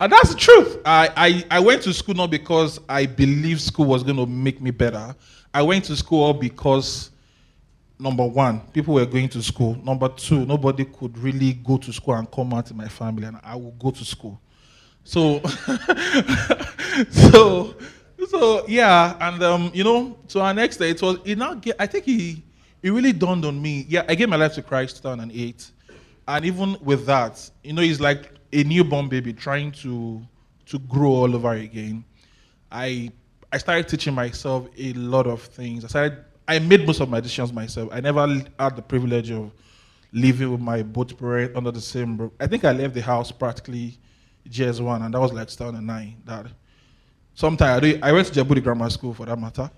[0.00, 0.78] and that's the truth.
[0.84, 4.60] I, I, I went to school not because I believed school was going to make
[4.60, 5.14] me better.
[5.52, 7.10] I went to school because,
[7.98, 9.76] number one, people were going to school.
[9.84, 13.38] Number two, nobody could really go to school and come out in my family, and
[13.42, 14.40] I would go to school.
[15.04, 15.40] So,
[17.10, 17.74] so,
[18.28, 21.60] so yeah, and um, you know, to our next day, it was it now.
[21.78, 22.42] I think he,
[22.82, 23.84] it really dawned on me.
[23.88, 25.70] Yeah, I gave my life to Christ 2008,
[26.28, 30.22] and even with that, you know, he's like a newborn baby trying to
[30.66, 32.04] to grow all over again,
[32.70, 33.10] I
[33.52, 35.84] I started teaching myself a lot of things.
[35.84, 37.88] I started I made most of my decisions myself.
[37.92, 38.26] I never
[38.58, 39.52] had the privilege of
[40.12, 42.32] living with my both parents under the same roof.
[42.40, 43.98] I think I left the house practically
[44.48, 46.22] JS1, and that was like 2009.
[46.24, 46.46] That
[47.34, 49.70] sometime I, I went to Djibouti Grammar School for that matter.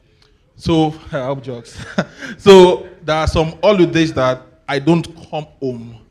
[0.56, 1.84] So I hope jokes.
[2.38, 6.03] so there are some holidays that I don't come home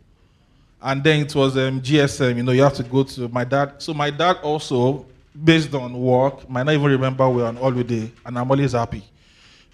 [0.83, 2.35] and then it was um, GSM.
[2.35, 3.75] You know, you have to go to my dad.
[3.77, 5.05] So my dad also,
[5.43, 9.03] based on work, might not even remember we're on holiday, and I'm always happy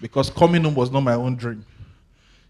[0.00, 1.66] because coming home was not my own dream.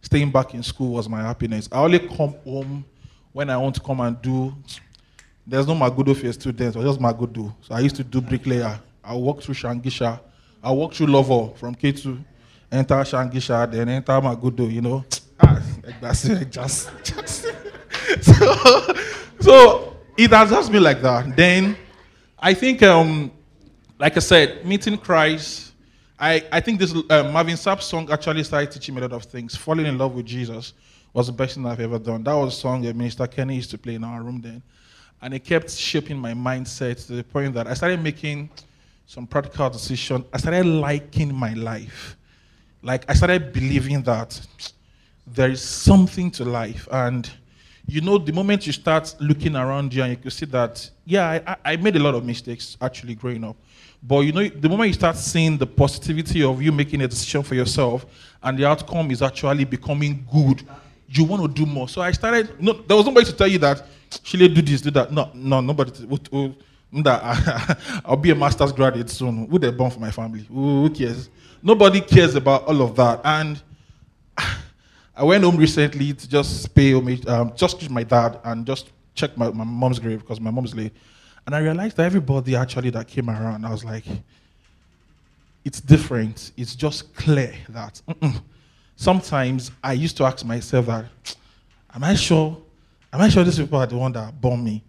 [0.02, 1.68] Staying back in school was my happiness.
[1.72, 2.84] I only come home
[3.32, 4.54] when I want to come and do.
[5.46, 7.52] There's no Magodo for students, or just Magodo.
[7.62, 8.78] So I used to do bricklayer.
[9.02, 10.20] I walk through Shangisha.
[10.62, 12.22] I walk through Lovo from K2,
[12.70, 14.70] enter Shangisha, then enter Magodo.
[14.70, 15.04] You know,
[15.40, 15.62] ah.
[16.50, 17.46] Just, just.
[18.20, 18.94] so,
[19.40, 21.36] so it has just been like that.
[21.36, 21.76] Then
[22.38, 23.30] I think, um,
[23.98, 25.72] like I said, meeting Christ.
[26.18, 29.24] I, I think this uh, Marvin Sapp song actually started teaching me a lot of
[29.24, 29.56] things.
[29.56, 30.74] Falling in love with Jesus
[31.12, 32.22] was the best thing I've ever done.
[32.24, 34.62] That was a song that Minister Kenny used to play in our room then.
[35.22, 38.50] And it kept shaping my mindset to the point that I started making
[39.06, 40.24] some practical decisions.
[40.32, 42.16] I started liking my life.
[42.82, 44.40] Like, I started believing that
[45.26, 46.88] there is something to life.
[46.90, 47.30] And
[47.90, 51.56] you know, the moment you start looking around you and you can see that, yeah,
[51.64, 53.56] I, I made a lot of mistakes actually growing up.
[54.02, 57.42] But you know, the moment you start seeing the positivity of you making a decision
[57.42, 58.06] for yourself
[58.42, 60.62] and the outcome is actually becoming good,
[61.08, 61.88] you want to do more.
[61.88, 63.82] So I started, no, there was nobody to tell you that,
[64.22, 65.12] Shile, do this, do that.
[65.12, 65.90] No, no, nobody.
[66.92, 69.46] That I'll be a master's graduate soon.
[69.48, 70.42] Who they born for my family?
[70.48, 71.28] Who cares?
[71.62, 73.20] Nobody cares about all of that.
[73.24, 73.62] And
[75.20, 78.90] I went home recently to just pay homage, um, just to my dad and just
[79.14, 80.94] check my, my mom's grave because my mom's late.
[81.44, 84.04] And I realized that everybody actually that came around, I was like,
[85.62, 86.52] it's different.
[86.56, 88.40] It's just clear that mm-mm.
[88.96, 91.04] sometimes I used to ask myself that,
[91.94, 92.56] am I sure?
[93.12, 94.82] Am I sure these people are the one that born me?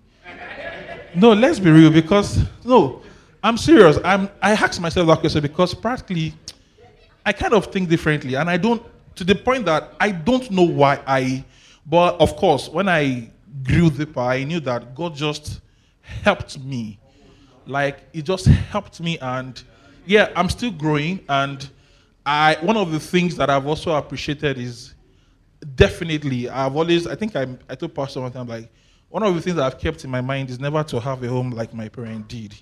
[1.13, 3.01] no, let's be real because no,
[3.43, 3.99] I'm serious.
[4.05, 6.33] I'm I ask myself that question because practically
[7.25, 8.81] I kind of think differently and I don't
[9.15, 11.43] to the point that I don't know why I
[11.85, 13.29] but of course when I
[13.63, 15.61] grew deeper I knew that God just
[16.01, 16.99] helped me.
[17.65, 19.61] Like it just helped me and
[20.05, 21.69] yeah, I'm still growing and
[22.25, 24.93] I one of the things that I've also appreciated is
[25.75, 28.69] definitely I've always I think I I told Pastor one time like
[29.09, 31.27] one of the things that I've kept in my mind is never to have a
[31.27, 32.55] home like my parents did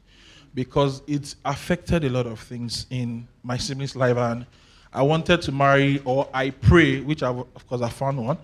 [0.53, 4.45] because it affected a lot of things in my siblings' life and
[4.91, 8.37] I wanted to marry or I pray, which I of course I found one.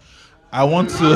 [0.52, 1.16] I want to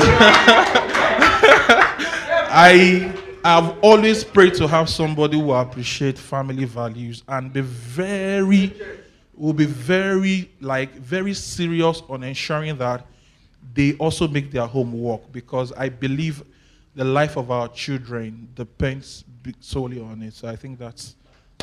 [2.52, 3.14] I
[3.44, 8.72] have always prayed to have somebody who appreciate family values and be very
[9.34, 13.06] will be very like very serious on ensuring that
[13.72, 16.42] they also make their home work because I believe
[16.94, 19.24] the life of our children depends
[19.60, 20.34] solely on it.
[20.34, 21.14] So I think that's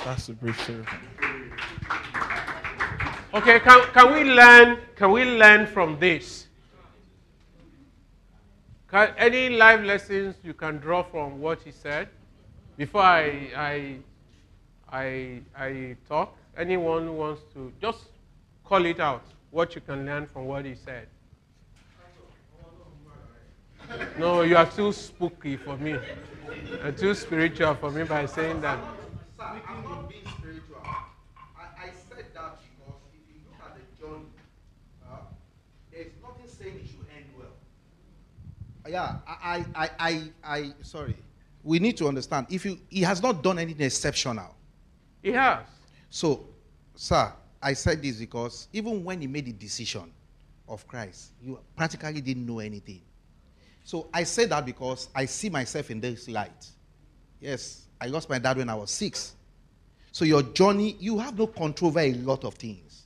[0.05, 0.83] that's a brief story.
[3.33, 6.47] Okay, can, can we learn can we learn from this?
[8.89, 12.09] Can, any life lessons you can draw from what he said?
[12.77, 13.95] Before I I
[14.91, 18.05] I I talk, anyone who wants to just
[18.63, 21.07] call it out what you can learn from what he said.
[24.17, 25.95] No, you are too spooky for me.
[26.83, 28.79] You're too spiritual for me by saying that.
[29.37, 30.81] Sir, I'm not being spiritual.
[30.83, 34.25] I, I said that because if you look at the journey,
[35.09, 35.17] uh,
[35.91, 37.55] there's nothing saying it should end well.
[38.89, 41.15] Yeah, I, I, I, I, sorry.
[41.63, 42.47] We need to understand.
[42.49, 44.55] If you, he has not done anything exceptional.
[45.21, 45.59] He has.
[46.09, 46.45] So,
[46.95, 50.11] sir, I said this because even when he made the decision
[50.67, 53.01] of Christ, you practically didn't know anything.
[53.83, 56.67] So I say that because I see myself in this light.
[57.39, 59.35] Yes, I lost my dad when I was six.
[60.11, 63.05] So your journey, you have no control over a lot of things.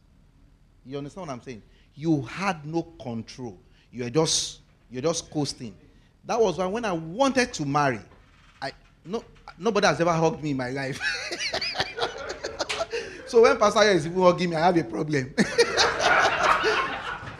[0.85, 1.61] You understand what I'm saying?
[1.93, 3.59] You had no control.
[3.91, 4.60] You're just
[4.91, 5.73] you're just coasting.
[6.25, 7.99] That was why when I wanted to marry,
[8.61, 8.71] I
[9.05, 9.23] no
[9.57, 10.99] nobody has ever hugged me in my life.
[13.25, 15.33] so when Pastor is even hugging me, I have a problem.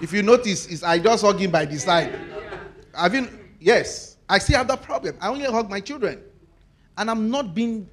[0.02, 2.18] if you notice, is I just hug him by the side.
[2.98, 5.16] I mean, yes, I still have that problem.
[5.22, 6.22] I only hug my children.
[6.98, 7.88] And I'm not being,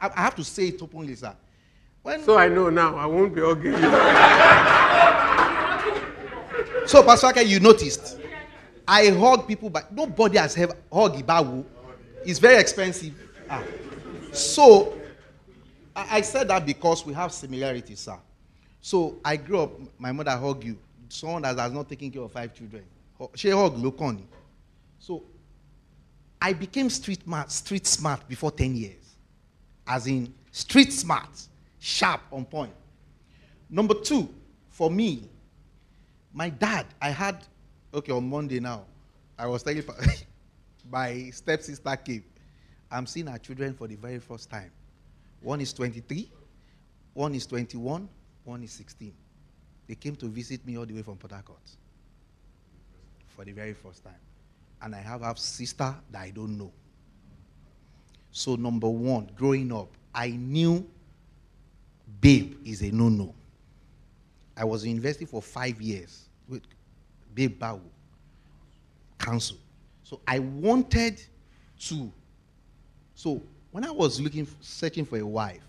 [0.00, 1.34] I I have to say it openly, sir.
[2.02, 3.78] When, So I know now I won't be hugging you.
[6.86, 8.18] so, Pastor you noticed.
[8.86, 11.64] I hug people, but nobody has ever hugged Ibawu.
[12.24, 13.14] It's very expensive.
[13.48, 13.62] Ah.
[14.32, 14.98] So,
[15.94, 18.18] I, I said that because we have similarities, sir.
[18.80, 20.78] So, I grew up, my mother hugged you.
[21.08, 22.84] Someone that has not taken care of five children.
[23.34, 24.24] She hugged Lokoni.
[24.98, 25.22] So
[26.40, 29.16] I became street smart, street smart before 10 years.
[29.86, 31.28] As in street smart,
[31.78, 32.72] sharp, on point.
[33.68, 34.28] Number two,
[34.70, 35.28] for me,
[36.32, 37.44] my dad, I had,
[37.94, 38.84] okay, on Monday now,
[39.38, 39.82] I was telling
[40.90, 42.24] my stepsister came.
[42.90, 44.70] I'm seeing her children for the very first time.
[45.40, 46.30] One is 23,
[47.14, 48.08] one is 21,
[48.44, 49.12] one is 16.
[49.88, 51.58] They came to visit me all the way from Port Harcourt
[53.36, 54.14] for the very first time
[54.84, 56.70] and I have a sister that I don't know.
[58.30, 60.86] So, number one, growing up, I knew
[62.20, 63.34] babe is a no no.
[64.56, 66.23] I was in university for five years
[67.34, 67.62] Babe
[69.18, 69.56] Council.
[70.02, 71.20] So, I wanted
[71.80, 72.12] to.
[73.14, 75.62] So, when I was looking, searching for a wife,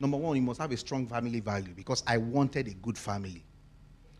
[0.00, 3.42] number one, you must have a strong family value because I wanted a good family.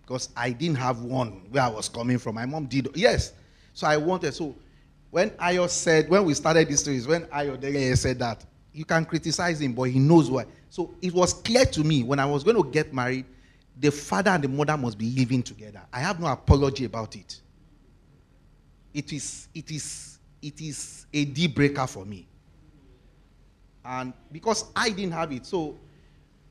[0.02, 2.34] Because I didn't have one where I was coming from.
[2.36, 3.32] My mom did, yes,
[3.74, 4.56] so I wanted, so
[5.10, 9.04] when Ayo said, when we started this series, when Ayo Dele said that, you can
[9.04, 10.46] criticize him, but he knows why.
[10.70, 13.24] So it was clear to me when I was going to get married,
[13.80, 15.80] the father and the mother must be living together.
[15.92, 17.40] I have no apology about it.
[18.92, 22.26] It is, it is, it is a deal breaker for me.
[23.84, 25.76] And because I didn't have it, so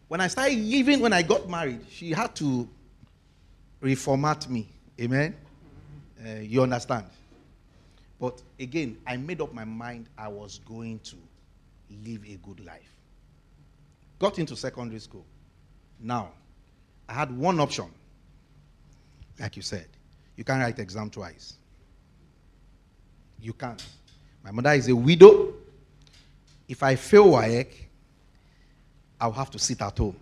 [0.07, 2.67] when I started living, when I got married, she had to
[3.81, 4.69] reformat me.
[4.99, 5.35] Amen.
[6.25, 7.05] Uh, you understand?
[8.19, 11.15] But again, I made up my mind I was going to
[12.05, 12.91] live a good life.
[14.17, 15.25] Got into secondary school.
[15.99, 16.31] Now,
[17.07, 17.85] I had one option.
[19.39, 19.87] Like you said,
[20.35, 21.55] You can't write exam twice.
[23.41, 23.83] You can't.
[24.43, 25.53] My mother is a widow.
[26.67, 27.67] If I fail WAEC,
[29.19, 30.15] I'll have to sit at home.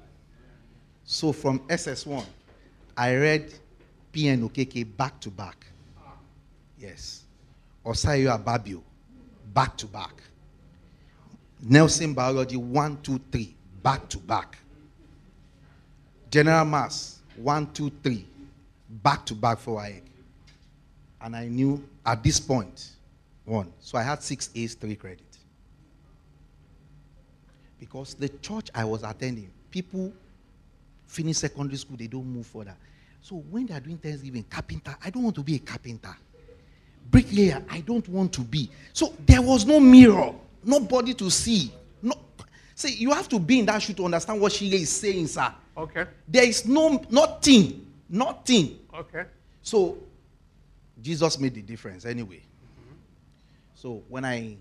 [1.03, 2.25] So from SS1,
[2.97, 3.53] I read
[4.11, 4.47] P.N.
[4.49, 5.65] Okeke back to back.
[6.79, 7.23] Yes.
[7.85, 8.81] Osei Yaw Ababio,
[9.53, 10.23] back to back.
[11.61, 14.57] Nelson Biology, one, two, three, back to back.
[16.29, 18.25] General Mass, one, two, three,
[18.89, 20.01] back to back for WAEC.
[21.21, 22.91] And I knew at this point,
[23.45, 23.71] one.
[23.79, 25.21] So I had six A's, three credit.
[27.79, 30.11] Because the church I was attending, people
[31.05, 32.75] finish secondary school, they don't move further.
[33.21, 36.15] So when they are doing Thanksgiving, carpenter, I don't want to be a carpenter.
[37.09, 38.69] Bricklayer, I don't want to be.
[38.93, 41.71] So there was no mirror, nobody to see.
[42.01, 42.13] No,
[42.75, 45.51] see, you have to be in that shoe to understand what she is saying, sir.
[45.75, 46.05] Okay.
[46.27, 48.79] There is no nothing, nothing.
[48.93, 49.23] Okay.
[49.61, 49.97] So
[51.01, 52.37] Jesus made the difference anyway.
[52.37, 52.93] Mm-hmm.
[53.73, 54.55] So when I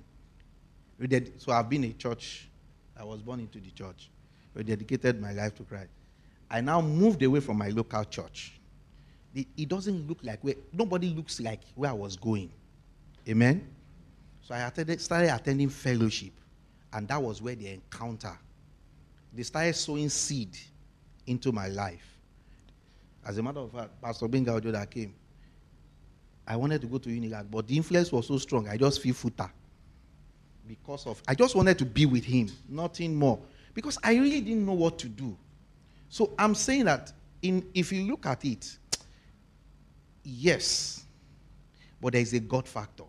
[0.98, 2.48] reded- so I've been a church,
[2.96, 4.08] I was born into the church,
[4.56, 5.90] I dedicated my life to Christ.
[6.50, 8.52] I now moved away from my local church.
[9.34, 12.50] The- It doesn't look like where nobody looks like where I was going.
[13.28, 13.66] Amen.
[14.42, 16.32] So I attended, started attending fellowship,
[16.94, 18.38] and that was where the encounter.
[19.32, 20.56] They started sowing seed
[21.26, 22.06] into my life.
[23.26, 25.14] As a matter of fact, Pastor Benga Ojo that came,
[26.46, 29.14] I wanted to go to Unilag, but the influence was so strong, I just feel
[29.14, 29.50] FUTA.
[30.66, 33.40] Because of, I just wanted to be with him, nothing more.
[33.74, 35.36] Because I really didn't know what to do.
[36.08, 38.78] So I'm saying that in, if you look at it,
[40.22, 41.04] yes,
[42.00, 43.04] but there is a God factor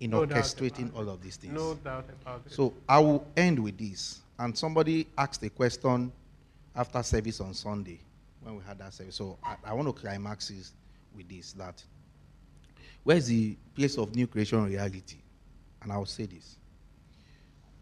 [0.00, 1.52] in No orchestrating all of these things.
[1.52, 2.52] No doubt about it.
[2.52, 4.20] So I will end with this.
[4.38, 6.10] And somebody asked a question
[6.74, 8.00] after service on Sunday
[8.40, 9.16] when we had that service.
[9.16, 10.72] So I, I want to climax this
[11.14, 11.82] with this that
[13.04, 15.18] where's the place of new creation reality?
[15.82, 16.56] And I will say this.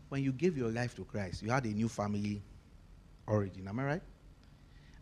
[0.08, 2.42] When you gave your life to Christ, you had a new family
[3.26, 3.68] origin.
[3.68, 4.02] Am I right?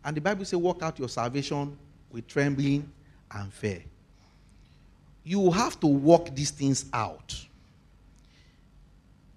[0.03, 1.77] And the Bible says, work out your salvation
[2.11, 2.91] with trembling
[3.31, 3.83] and fear.
[5.27, 7.35] You have to work these things out.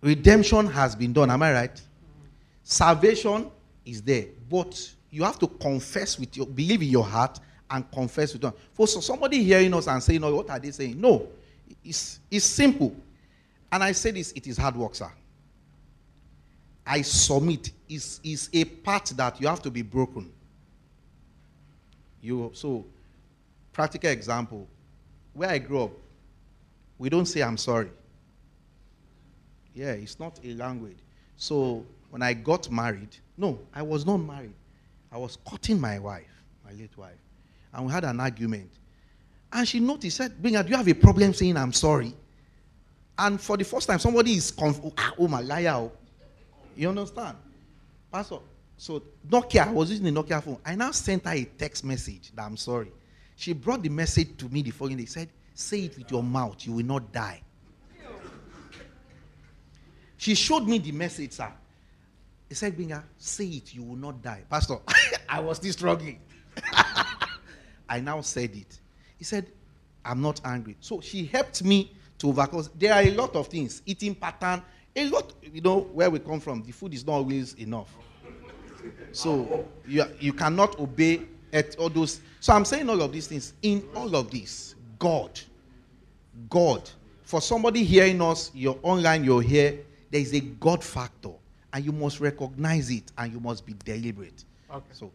[0.00, 1.32] Redemption has been done.
[1.32, 1.82] Am I right?
[2.62, 3.50] Salvation
[3.84, 8.32] is there, but you have to confess with your believe in your heart and confess
[8.32, 8.54] with your.
[8.72, 11.26] For somebody hearing us and saying, "No, what are they saying?" No,
[11.84, 12.94] it's it's simple.
[13.72, 15.10] And I say this: it is hard work, sir.
[16.86, 20.30] I submit is is a part that you have to be broken.
[22.22, 22.84] You so
[23.72, 24.68] practical example.
[25.34, 25.92] Where I grew up,
[26.98, 27.90] we don't say I'm sorry.
[29.74, 30.98] Yeah, it's not a language.
[31.36, 34.52] So when I got married, no, I was not married.
[35.12, 36.26] I was courting my wife,
[36.64, 37.18] my late wife.
[37.72, 38.70] And we had an argument.
[39.52, 42.14] And she noticed, said, Binga, do you have a problem saying I'm sorry?
[43.18, 45.74] And for the first time, somebody is conf- ah, oh my liar.
[45.74, 45.92] oh.
[46.76, 47.36] You understand?
[48.12, 48.38] Pastor,
[48.76, 50.58] so Nokia, I was using the Nokia phone.
[50.64, 52.90] I now sent her a text message that I'm sorry.
[53.40, 55.06] She brought the message to me the following day.
[55.06, 57.40] Said, say it with your mouth, you will not die.
[60.18, 61.50] She showed me the message, sir.
[62.50, 64.42] He said, Binga, say it, you will not die.
[64.50, 64.76] Pastor,
[65.28, 66.20] I was still struggling.
[67.88, 68.78] I now said it.
[69.16, 69.46] He said,
[70.04, 70.76] I'm not angry.
[70.80, 72.66] So she helped me to overcome.
[72.76, 74.62] There are a lot of things, eating pattern,
[74.94, 77.88] a lot, you know, where we come from, the food is not always enough.
[79.12, 81.22] So you, you cannot obey
[81.54, 82.20] at all those.
[82.40, 83.52] So I'm saying all of these things.
[83.62, 85.38] In all of this, God,
[86.48, 86.88] God,
[87.22, 89.78] for somebody hearing us, you're online, you're here,
[90.10, 91.30] there is a God factor.
[91.72, 94.44] And you must recognize it and you must be deliberate.
[94.68, 94.84] Okay.
[94.90, 95.12] So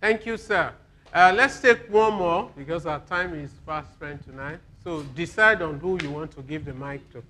[0.00, 0.72] Thank you, sir.
[1.12, 4.58] Uh, let's take one more because our time is fast spent tonight.
[4.82, 7.22] So decide on who you want to give the mic to.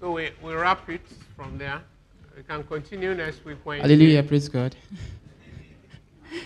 [0.00, 1.00] So we, we wrap it
[1.34, 1.82] from there.
[2.36, 4.76] We can continue next week when Hallelujah, praise God.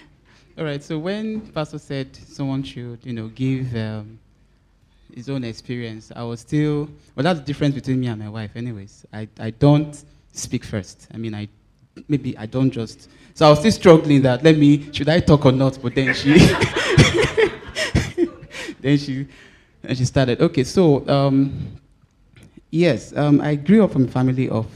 [0.59, 4.19] All right, so when Pastor said someone should, you know, give um,
[5.15, 8.53] his own experience, I was still, well, that's the difference between me and my wife,
[8.57, 9.05] anyways.
[9.13, 11.09] I, I don't speak first.
[11.13, 11.47] I mean, I
[12.09, 15.45] maybe I don't just, so I was still struggling that, let me, should I talk
[15.45, 15.79] or not?
[15.83, 16.39] But then she,
[18.81, 19.27] then she,
[19.85, 20.41] and she started.
[20.41, 21.82] Okay, so um,
[22.73, 24.67] yes, um, I grew up from a family of,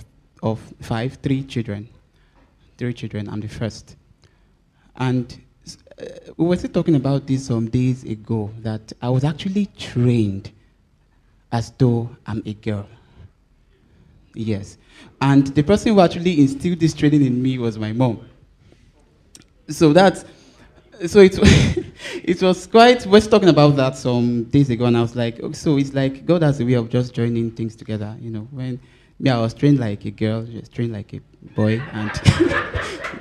[0.42, 1.88] of five, three children.
[2.78, 3.28] Three children.
[3.28, 3.96] I'm the first.
[4.94, 5.42] And
[6.00, 6.04] uh,
[6.36, 10.52] we were still talking about this some days ago that I was actually trained
[11.50, 12.86] as though I'm a girl.
[14.34, 14.78] Yes.
[15.20, 18.28] And the person who actually instilled this training in me was my mom.
[19.68, 20.24] So that's
[21.06, 21.38] so it
[22.24, 25.40] it was quite we were talking about that some days ago and I was like,
[25.42, 28.48] oh, so it's like God has a way of just joining things together, you know.
[28.50, 28.80] When
[29.18, 31.20] me I was trained like a girl, just trained like a
[31.54, 32.10] boy and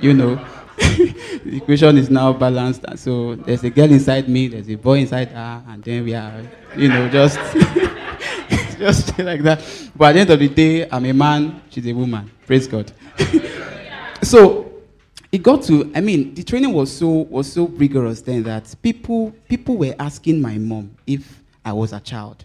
[0.00, 0.36] you know
[0.76, 5.28] the equation is now balanced so there's a girl inside me, there's a boy inside
[5.28, 6.42] her, and then we are,
[6.76, 7.38] you know, just
[8.78, 9.62] just like that.
[9.94, 12.30] But at the end of the day, I'm a man, she's a woman.
[12.46, 12.92] Praise God.
[14.22, 14.65] so
[15.32, 19.32] it got to I mean, the training was so was so rigorous then that people
[19.48, 22.44] people were asking my mom if I was a child.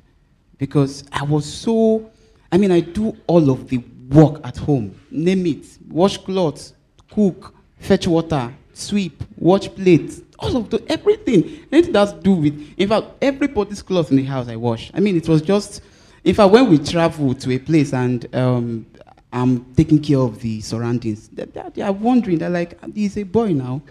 [0.58, 2.12] Because I was so
[2.52, 3.78] I mean, I do all of the
[4.10, 5.00] work at home.
[5.10, 5.66] Name it.
[5.90, 6.74] Wash clothes,
[7.10, 11.66] cook, fetch water, sweep, wash plates, all of the everything.
[11.72, 14.92] Anything that's do with in fact, everybody's clothes in the house I wash.
[14.94, 15.82] I mean it was just
[16.24, 18.86] in fact when we travel to a place and um,
[19.34, 23.54] I'm taking care of the surroundings, they, they, are wondering, they're like, he's a boy
[23.54, 23.82] now.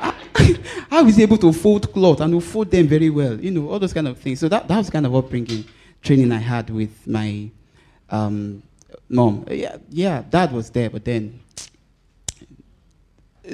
[0.90, 3.38] How is he able to fold cloth and to fold them very well?
[3.40, 4.40] You know, all those kind of things.
[4.40, 5.64] So that, that was kind of upbringing
[6.02, 7.50] training I had with my
[8.10, 8.62] um,
[9.08, 9.46] mom.
[9.50, 11.40] Yeah, yeah, dad was there, but then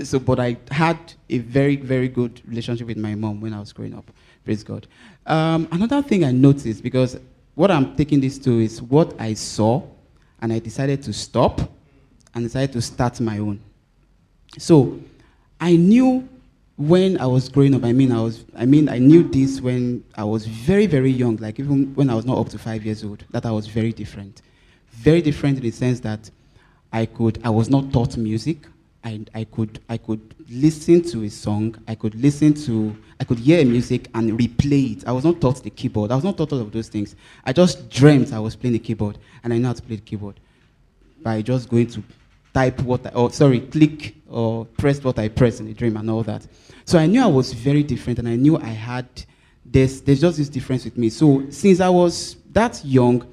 [0.05, 3.72] so but I had a very, very good relationship with my mom when I was
[3.72, 4.11] growing up.
[4.45, 4.86] Praise God.
[5.26, 7.18] Um, another thing I noticed, because
[7.55, 9.82] what I'm taking this to is what I saw,
[10.43, 11.61] and I decided to stop
[12.34, 13.61] and decided to start my own.
[14.59, 15.01] So
[15.61, 16.28] I knew
[16.76, 20.03] when I was growing up, I mean I was I mean I knew this when
[20.16, 23.05] I was very, very young, like even when I was not up to five years
[23.05, 24.43] old, that I was very different.
[24.93, 26.30] Very different in the sense that
[26.93, 28.66] I could I was not taught music.
[29.03, 33.38] I, I, could, I could listen to a song, I could listen to, I could
[33.38, 35.09] hear music and replay it.
[35.09, 36.12] I was not taught the keyboard.
[36.12, 37.16] I was not taught all of those things.
[37.44, 40.03] I just dreamt I was playing the keyboard, and I know how to play the
[40.03, 40.38] keyboard
[41.22, 42.03] by just going to
[42.53, 46.11] type what, I, or sorry, click or press what I press in the dream and
[46.11, 46.46] all that.
[46.84, 49.07] So I knew I was very different, and I knew I had,
[49.64, 51.09] there's, there's just this difference with me.
[51.09, 53.26] So since I was that young,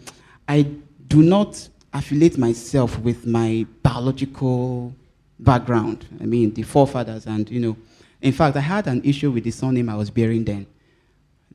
[0.48, 0.62] I
[1.08, 4.94] do not affiliate myself with my biological
[5.40, 6.06] background.
[6.22, 7.78] I mean, the forefathers, and you know,
[8.22, 10.66] in fact, I had an issue with the surname I was bearing then,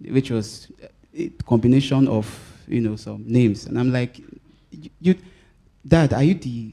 [0.00, 0.70] which was
[1.14, 2.26] a combination of
[2.68, 4.20] you know some names, and I'm like,
[5.00, 5.16] you,
[5.86, 6.72] Dad, are you the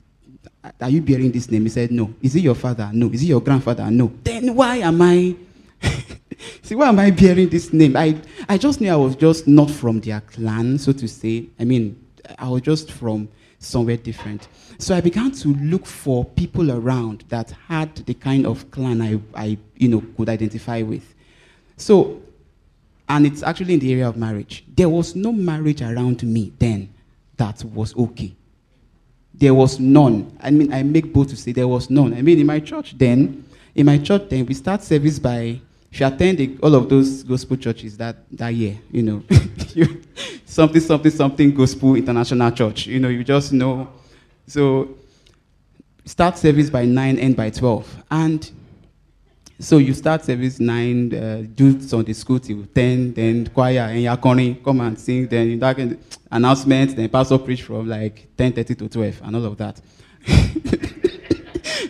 [0.82, 1.64] are you bearing this name?
[1.64, 2.14] He said, No.
[2.22, 2.90] Is it your father?
[2.94, 3.10] No.
[3.10, 3.90] Is it your grandfather?
[3.90, 4.12] No.
[4.24, 5.36] Then why am I?
[6.62, 7.96] See, why am I bearing this name?
[7.96, 11.48] I, I just knew I was just not from their clan, so to say.
[11.60, 12.02] I mean,
[12.38, 13.30] I was just from
[13.60, 14.48] somewhere different.
[14.80, 19.20] So I began to look for people around that had the kind of clan I,
[19.36, 21.14] I you know, could identify with.
[21.76, 22.22] So,
[23.10, 24.64] and it's actually in the area of marriage.
[24.74, 26.94] There was no marriage around me then
[27.36, 28.34] that was okay.
[29.34, 30.38] There was none.
[30.40, 32.14] I mean, I make bold to say there was none.
[32.14, 35.60] I mean, in my church then, in my church then, we start service by
[35.92, 39.24] she attended all of those gospel churches that, that year, you know,
[40.46, 43.90] something, something, something gospel international church, you know, you just know.
[44.50, 44.98] So
[46.06, 48.04] start service by 9, end by 12.
[48.10, 48.50] And
[49.60, 54.64] so you start service 9, uh, do Sunday school till 10, then choir, and yakoni,
[54.64, 55.78] come and sing, then in that
[56.32, 59.80] announcement, then pastor preach from like 10.30 to 12, and all of that.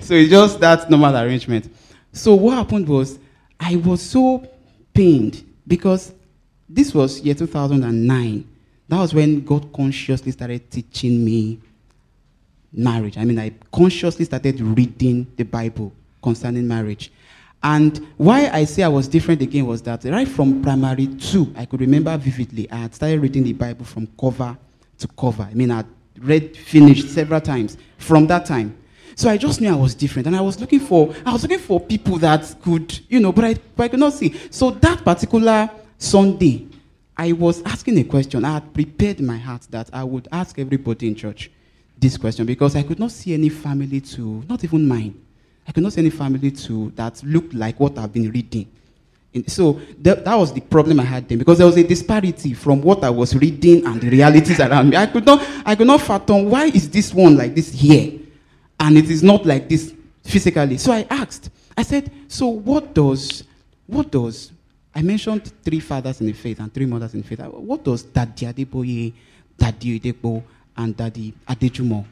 [0.02, 1.74] so it's just that normal arrangement.
[2.12, 3.20] So what happened was,
[3.58, 4.46] I was so
[4.94, 6.12] pained because
[6.68, 8.50] this was year 2009.
[8.90, 11.60] That was when God consciously started teaching me
[12.72, 13.18] marriage.
[13.18, 15.92] I mean, I consciously started reading the Bible
[16.22, 17.12] concerning marriage.
[17.62, 21.66] And why I say I was different again was that right from primary two, I
[21.66, 24.58] could remember vividly, I had started reading the Bible from cover
[25.00, 25.44] to cover.
[25.44, 25.84] I mean, I
[26.20, 28.78] read, finished several times from that time.
[29.16, 31.60] So I just knew I was different, and I was looking for I was looking
[31.60, 34.34] for people that could, you know, but I, but I could not see.
[34.50, 36.68] So that particular Sunday,
[37.18, 38.46] I was asking a question.
[38.46, 41.52] I had prepared my heart that I would ask everybody in church
[42.00, 45.20] this question because I could not see any family to, not even mine.
[45.68, 48.72] I could not see any family to that looked like what I've been reading.
[49.34, 52.54] And so that, that was the problem I had then because there was a disparity
[52.54, 54.98] from what I was reading and the realities around me.
[54.98, 58.20] I could not, I could not fathom why is this one like this here
[58.80, 59.94] and it is not like this
[60.24, 60.78] physically.
[60.78, 63.44] So I asked, I said, so what does,
[63.86, 64.52] what does,
[64.96, 67.42] I mentioned three fathers in the faith and three mothers in the faith.
[67.42, 69.14] What does Daddy Adeboye,
[69.56, 70.44] Daddy Oyedepo,
[70.80, 72.06] and Daddy Adejumo,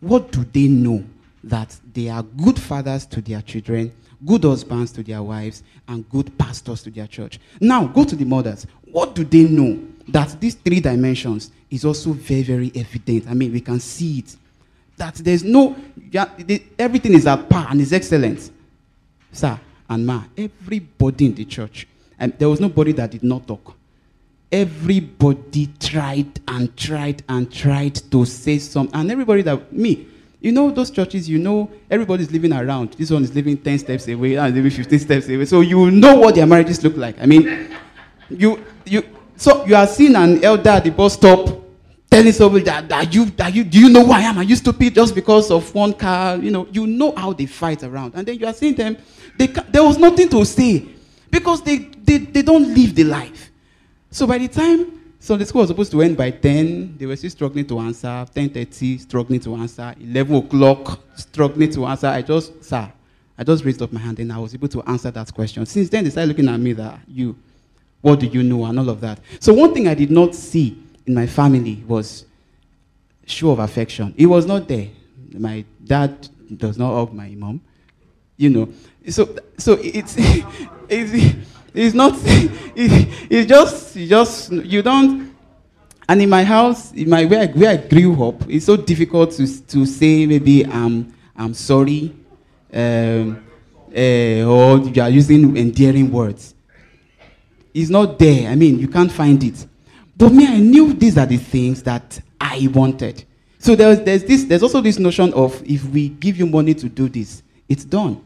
[0.00, 1.04] what do they know
[1.44, 3.92] that they are good fathers to their children,
[4.24, 7.38] good husbands to their wives, and good pastors to their church?
[7.60, 8.66] Now, go to the mothers.
[8.90, 9.78] What do they know
[10.08, 13.26] that these three dimensions is also very, very evident?
[13.28, 14.36] I mean, we can see it
[14.96, 15.76] that there's no,
[16.78, 18.50] everything is at par and is excellent.
[19.32, 21.86] Sir and ma, everybody in the church,
[22.18, 23.77] and there was nobody that did not talk.
[24.50, 30.06] Everybody tried and tried and tried to say something, and everybody that me,
[30.40, 32.92] you know those churches, you know everybody's living around.
[32.94, 35.44] This one is living ten steps away, and living fifteen steps away.
[35.44, 37.20] So you know what their marriages look like.
[37.20, 37.68] I mean,
[38.30, 39.02] you you
[39.36, 41.64] so you are seeing an elder at the bus stop
[42.10, 44.38] telling somebody that, that you that you do you know who I am?
[44.38, 46.36] Are you stupid just because of one car?
[46.36, 48.96] You know, you know how they fight around, and then you are seeing them.
[49.36, 50.86] They there was nothing to say
[51.30, 53.47] because they, they they don't live the life.
[54.10, 57.30] So by the time Sunday school was supposed to end by 10, they were still
[57.30, 58.06] struggling to answer.
[58.06, 59.94] 10.30, struggling to answer.
[60.00, 62.06] 11 o'clock, struggling to answer.
[62.06, 62.90] I just, sir,
[63.36, 65.66] I just raised up my hand and I was able to answer that question.
[65.66, 67.36] Since then, they started looking at me that, you,
[68.00, 69.20] what do you know, and all of that.
[69.40, 72.24] So one thing I did not see in my family was
[73.26, 74.14] show of affection.
[74.16, 74.88] It was not there.
[75.32, 77.60] My dad does not hug my mom.
[78.36, 78.72] You know.
[79.08, 80.14] So so it's
[80.88, 81.36] it's,
[81.74, 85.28] it's not it, it's just it's just you don't
[86.08, 89.32] and in my house, in my where I, where I grew up, it's so difficult
[89.32, 92.14] to to say maybe I'm I'm sorry,
[92.72, 93.44] um,
[93.94, 96.54] uh, or you are using endearing words.
[97.74, 98.50] It's not there.
[98.50, 99.66] I mean, you can't find it.
[100.16, 103.24] But me, I knew these are the things that I wanted.
[103.58, 104.44] So there's, there's this.
[104.44, 108.24] There's also this notion of if we give you money to do this, it's done.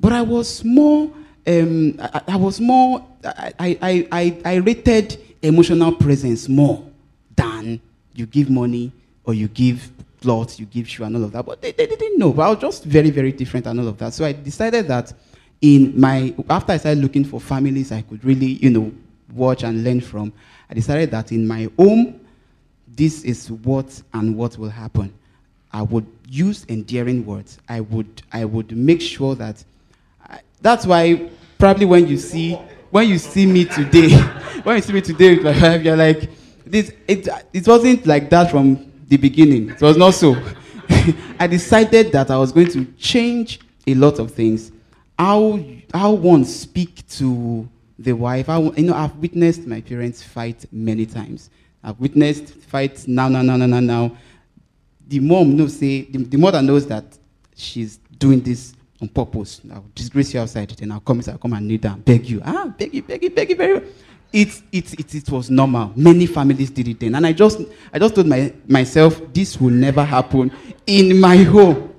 [0.00, 1.12] But I was more.
[1.46, 3.04] Um, I, I was more.
[3.24, 6.84] I, I, I, I rated emotional presence more
[7.36, 7.80] than
[8.14, 8.92] you give money
[9.24, 11.44] or you give clothes, you give shoe and all of that.
[11.46, 12.32] But they, they didn't know.
[12.32, 14.12] But I was just very, very different and all of that.
[14.14, 15.12] So I decided that
[15.60, 18.92] in my after I started looking for families I could really, you know,
[19.34, 20.32] watch and learn from,
[20.68, 22.20] I decided that in my home,
[22.88, 25.12] this is what and what will happen.
[25.72, 27.58] I would use endearing words.
[27.68, 29.62] I would I would make sure that
[30.60, 32.54] that's why probably when you see
[32.90, 34.16] when you see me today,
[34.62, 36.28] when you see me today with my wife, you're like,
[36.64, 39.70] this it it wasn't like that from the beginning.
[39.70, 40.36] It was not so.
[41.38, 44.72] I decided that I was going to change a lot of things.
[45.18, 45.60] How
[45.92, 47.68] how one speak to
[48.00, 48.46] the wife.
[48.46, 51.50] How, you know, I've witnessed my parents fight many times.
[51.84, 54.16] I've witnessed fights now, now, now, now, now, now.
[55.06, 57.04] The mom knows say the, the mother knows that
[57.54, 59.60] she's doing this on purpose.
[59.72, 62.42] I'll disgrace you outside, then I'll come inside, I'll come and kneel down, beg you.
[62.44, 63.82] Ah, beg you, beg you, beg you, very.
[64.32, 65.92] It, it, it, it was normal.
[65.96, 67.16] Many families did it then.
[67.16, 67.60] And I just,
[67.92, 70.52] I just told my, myself, this will never happen
[70.86, 71.96] in my home.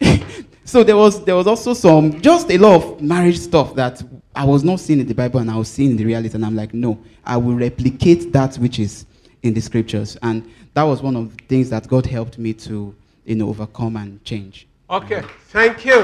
[0.64, 4.02] so there was, there was also some, just a lot of marriage stuff that
[4.34, 6.34] I was not seeing in the Bible and I was seeing in the reality.
[6.36, 9.04] And I'm like, no, I will replicate that which is
[9.42, 10.16] in the scriptures.
[10.22, 12.94] And that was one of the things that God helped me to,
[13.26, 14.67] you know, overcome and change.
[14.90, 15.98] Okay, thank you.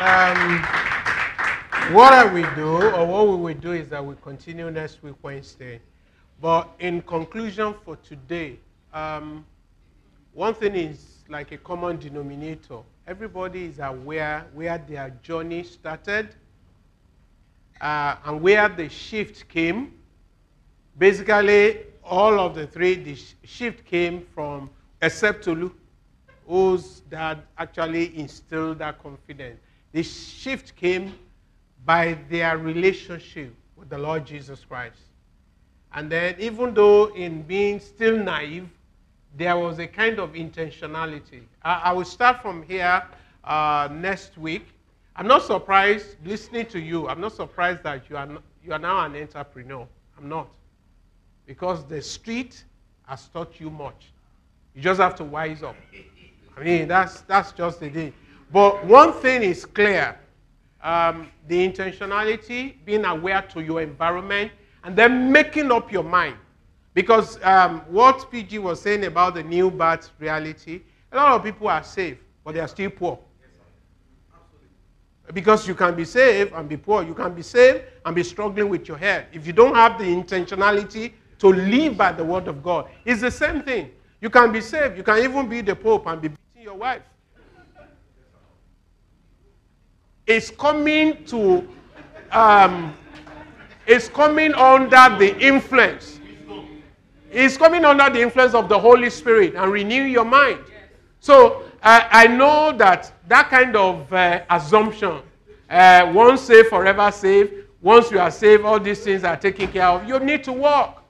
[0.00, 0.62] Um,
[1.92, 5.16] what I will do, or what we will do, is that we continue next week,
[5.22, 5.82] Wednesday.
[6.40, 8.58] But in conclusion for today,
[8.94, 9.44] um,
[10.32, 12.78] one thing is like a common denominator.
[13.06, 16.30] Everybody is aware where their journey started
[17.82, 19.92] uh, and where the shift came.
[20.96, 24.70] Basically, all of the three, the sh- shift came from,
[25.02, 25.70] except Tolu,
[26.46, 29.58] whose dad actually instilled that confidence.
[29.92, 31.14] The shift came
[31.84, 34.98] by their relationship with the Lord Jesus Christ.
[35.92, 38.68] And then, even though in being still naive,
[39.36, 41.42] there was a kind of intentionality.
[41.62, 43.02] I, I will start from here
[43.44, 44.66] uh, next week.
[45.14, 47.08] I'm not surprised listening to you.
[47.08, 48.28] I'm not surprised that you are,
[48.64, 49.86] you are now an entrepreneur.
[50.18, 50.48] I'm not.
[51.46, 52.64] Because the street
[53.06, 54.12] has taught you much.
[54.74, 55.76] You just have to wise up.
[56.56, 58.12] I mean, that's, that's just the thing.
[58.52, 60.18] But one thing is clear
[60.82, 64.52] um, the intentionality, being aware to your environment,
[64.84, 66.36] and then making up your mind.
[66.94, 70.80] Because um, what PG was saying about the new birth reality,
[71.12, 73.18] a lot of people are saved, but they are still poor.
[75.34, 77.02] Because you can be saved and be poor.
[77.02, 79.26] You can be saved and be struggling with your head.
[79.32, 83.30] If you don't have the intentionality to live by the word of God, it's the
[83.30, 83.90] same thing.
[84.20, 84.96] You can be saved.
[84.96, 86.30] You can even be the Pope and be
[86.66, 87.02] your wife.
[90.26, 91.68] It's coming to,
[92.32, 92.92] um,
[93.86, 96.18] it's coming under the influence.
[97.30, 100.58] It's coming under the influence of the Holy Spirit and renew your mind.
[101.20, 105.20] So I, I know that that kind of uh, assumption,
[105.70, 109.86] uh, once saved, forever saved, once you are saved, all these things are taken care
[109.86, 110.08] of.
[110.08, 111.04] You need to walk.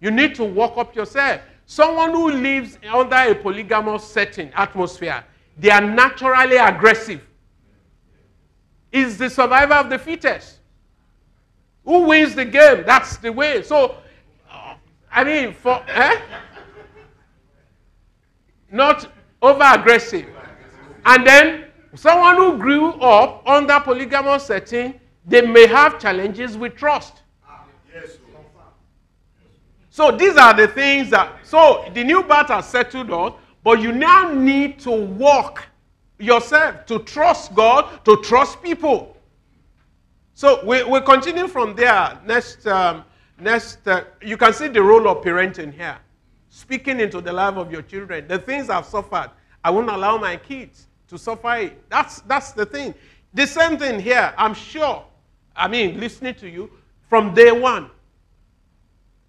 [0.00, 1.40] You need to walk up yourself.
[1.72, 5.24] Someone who lives under a polygamous setting, atmosphere,
[5.56, 7.22] they are naturally aggressive.
[8.92, 10.58] Is the survivor of the fittest.
[11.86, 12.84] Who wins the game?
[12.84, 13.62] That's the way.
[13.62, 13.96] So,
[15.10, 16.20] I mean, for eh?
[18.70, 19.10] not
[19.40, 20.26] over aggressive.
[21.06, 21.64] And then
[21.94, 27.22] someone who grew up under polygamous setting, they may have challenges with trust.
[29.92, 33.92] So these are the things that so the new birth has settled us, but you
[33.92, 35.66] now need to walk
[36.18, 39.14] yourself to trust God, to trust people.
[40.32, 42.18] So we, we continue from there.
[42.24, 43.04] Next, um,
[43.38, 45.98] next uh, you can see the role of parenting here.
[46.48, 48.26] Speaking into the life of your children.
[48.26, 49.30] The things I've suffered,
[49.62, 51.90] I won't allow my kids to suffer it.
[51.90, 52.94] That's, that's the thing.
[53.34, 55.04] The same thing here, I'm sure.
[55.54, 56.70] I mean, listening to you
[57.10, 57.90] from day one.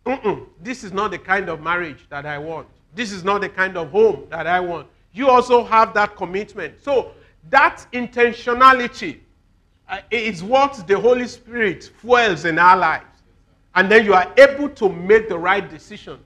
[0.06, 2.68] Mm-mm, this is not the kind of marriage that I want.
[2.93, 4.88] This is not the kind of home that I want.
[5.14, 6.82] You also have that commitment.
[6.82, 7.12] So,
[7.49, 9.20] that intentionality
[9.88, 13.06] uh, is what the Holy Spirit fuels in our lives.
[13.76, 16.20] And then you are able to make the right decision.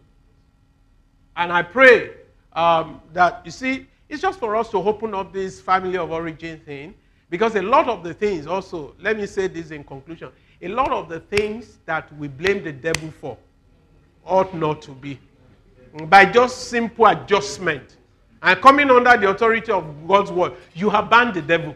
[1.35, 2.11] And I pray
[2.53, 6.59] um, that, you see, it's just for us to open up this family of origin
[6.59, 6.93] thing.
[7.29, 10.91] Because a lot of the things, also, let me say this in conclusion, a lot
[10.91, 13.37] of the things that we blame the devil for
[14.27, 15.19] ought not to be.
[16.05, 17.97] By just simple adjustment
[18.41, 21.75] and coming under the authority of God's word, you have banned the devil.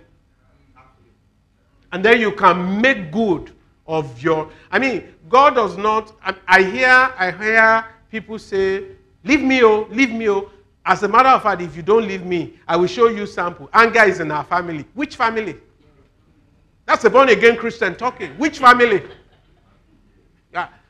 [1.92, 3.52] And then you can make good
[3.88, 4.50] of your.
[4.72, 6.16] I mean, God does not.
[6.24, 8.86] I, I hear, I hear people say,
[9.24, 10.52] "Leave me, oh, leave me, oh."
[10.86, 13.70] As a matter of fact, if you don't leave me, I will show you sample.
[13.74, 14.86] Anger is in our family.
[14.94, 15.58] Which family?
[16.86, 18.32] That's a born again Christian talking.
[18.32, 19.04] Which family?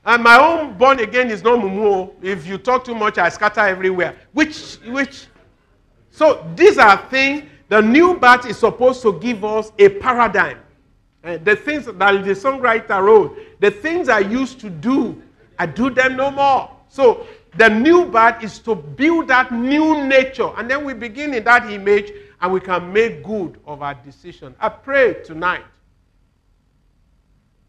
[0.03, 2.11] And my own born again is not mumu.
[2.21, 4.15] If you talk too much, I scatter everywhere.
[4.33, 5.27] Which, which?
[6.09, 7.43] So these are things.
[7.69, 10.57] The new birth is supposed to give us a paradigm.
[11.23, 15.21] Uh, the things that the songwriter wrote, the things I used to do,
[15.59, 16.71] I do them no more.
[16.89, 17.27] So
[17.57, 20.49] the new birth is to build that new nature.
[20.57, 24.55] And then we begin in that image and we can make good of our decision.
[24.59, 25.63] I pray tonight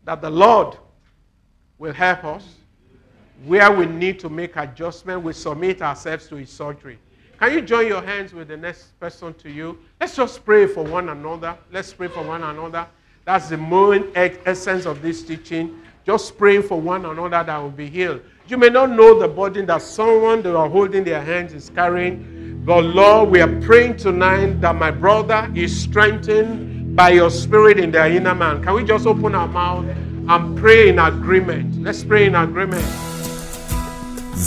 [0.05, 0.79] that the Lord
[1.83, 2.45] will help us.
[3.45, 6.97] Where we need to make adjustment, we submit ourselves to his surgery.
[7.41, 9.77] Can you join your hands with the next person to you?
[10.01, 11.59] Let's just pray for one another.
[11.73, 12.87] Let's pray for one another.
[13.25, 15.83] That's the main essence of this teaching.
[16.07, 18.21] Just praying for one another that will be healed.
[18.47, 22.63] You may not know the burden that someone that are holding their hands is carrying,
[22.65, 27.91] but Lord, we are praying tonight that my brother is strengthened by your spirit in
[27.91, 28.63] their inner man.
[28.63, 29.85] Can we just open our mouth
[30.29, 31.83] and pray in agreement?
[31.83, 32.85] Let's pray in agreement.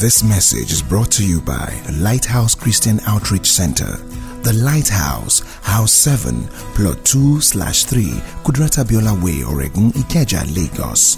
[0.02, 3.98] This message is brought to you by Lighthouse Christian Outreach Center.
[4.44, 6.44] The Lighthouse, House 7,
[6.76, 8.04] Plot 2 slash 3,
[8.44, 11.16] Kudirat Abiola Way, Oregun, Ikeja, Lagos.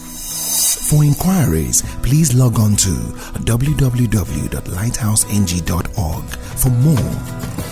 [0.90, 2.90] For inquiries, please log on to
[3.44, 7.67] www.lighthouseng.org for more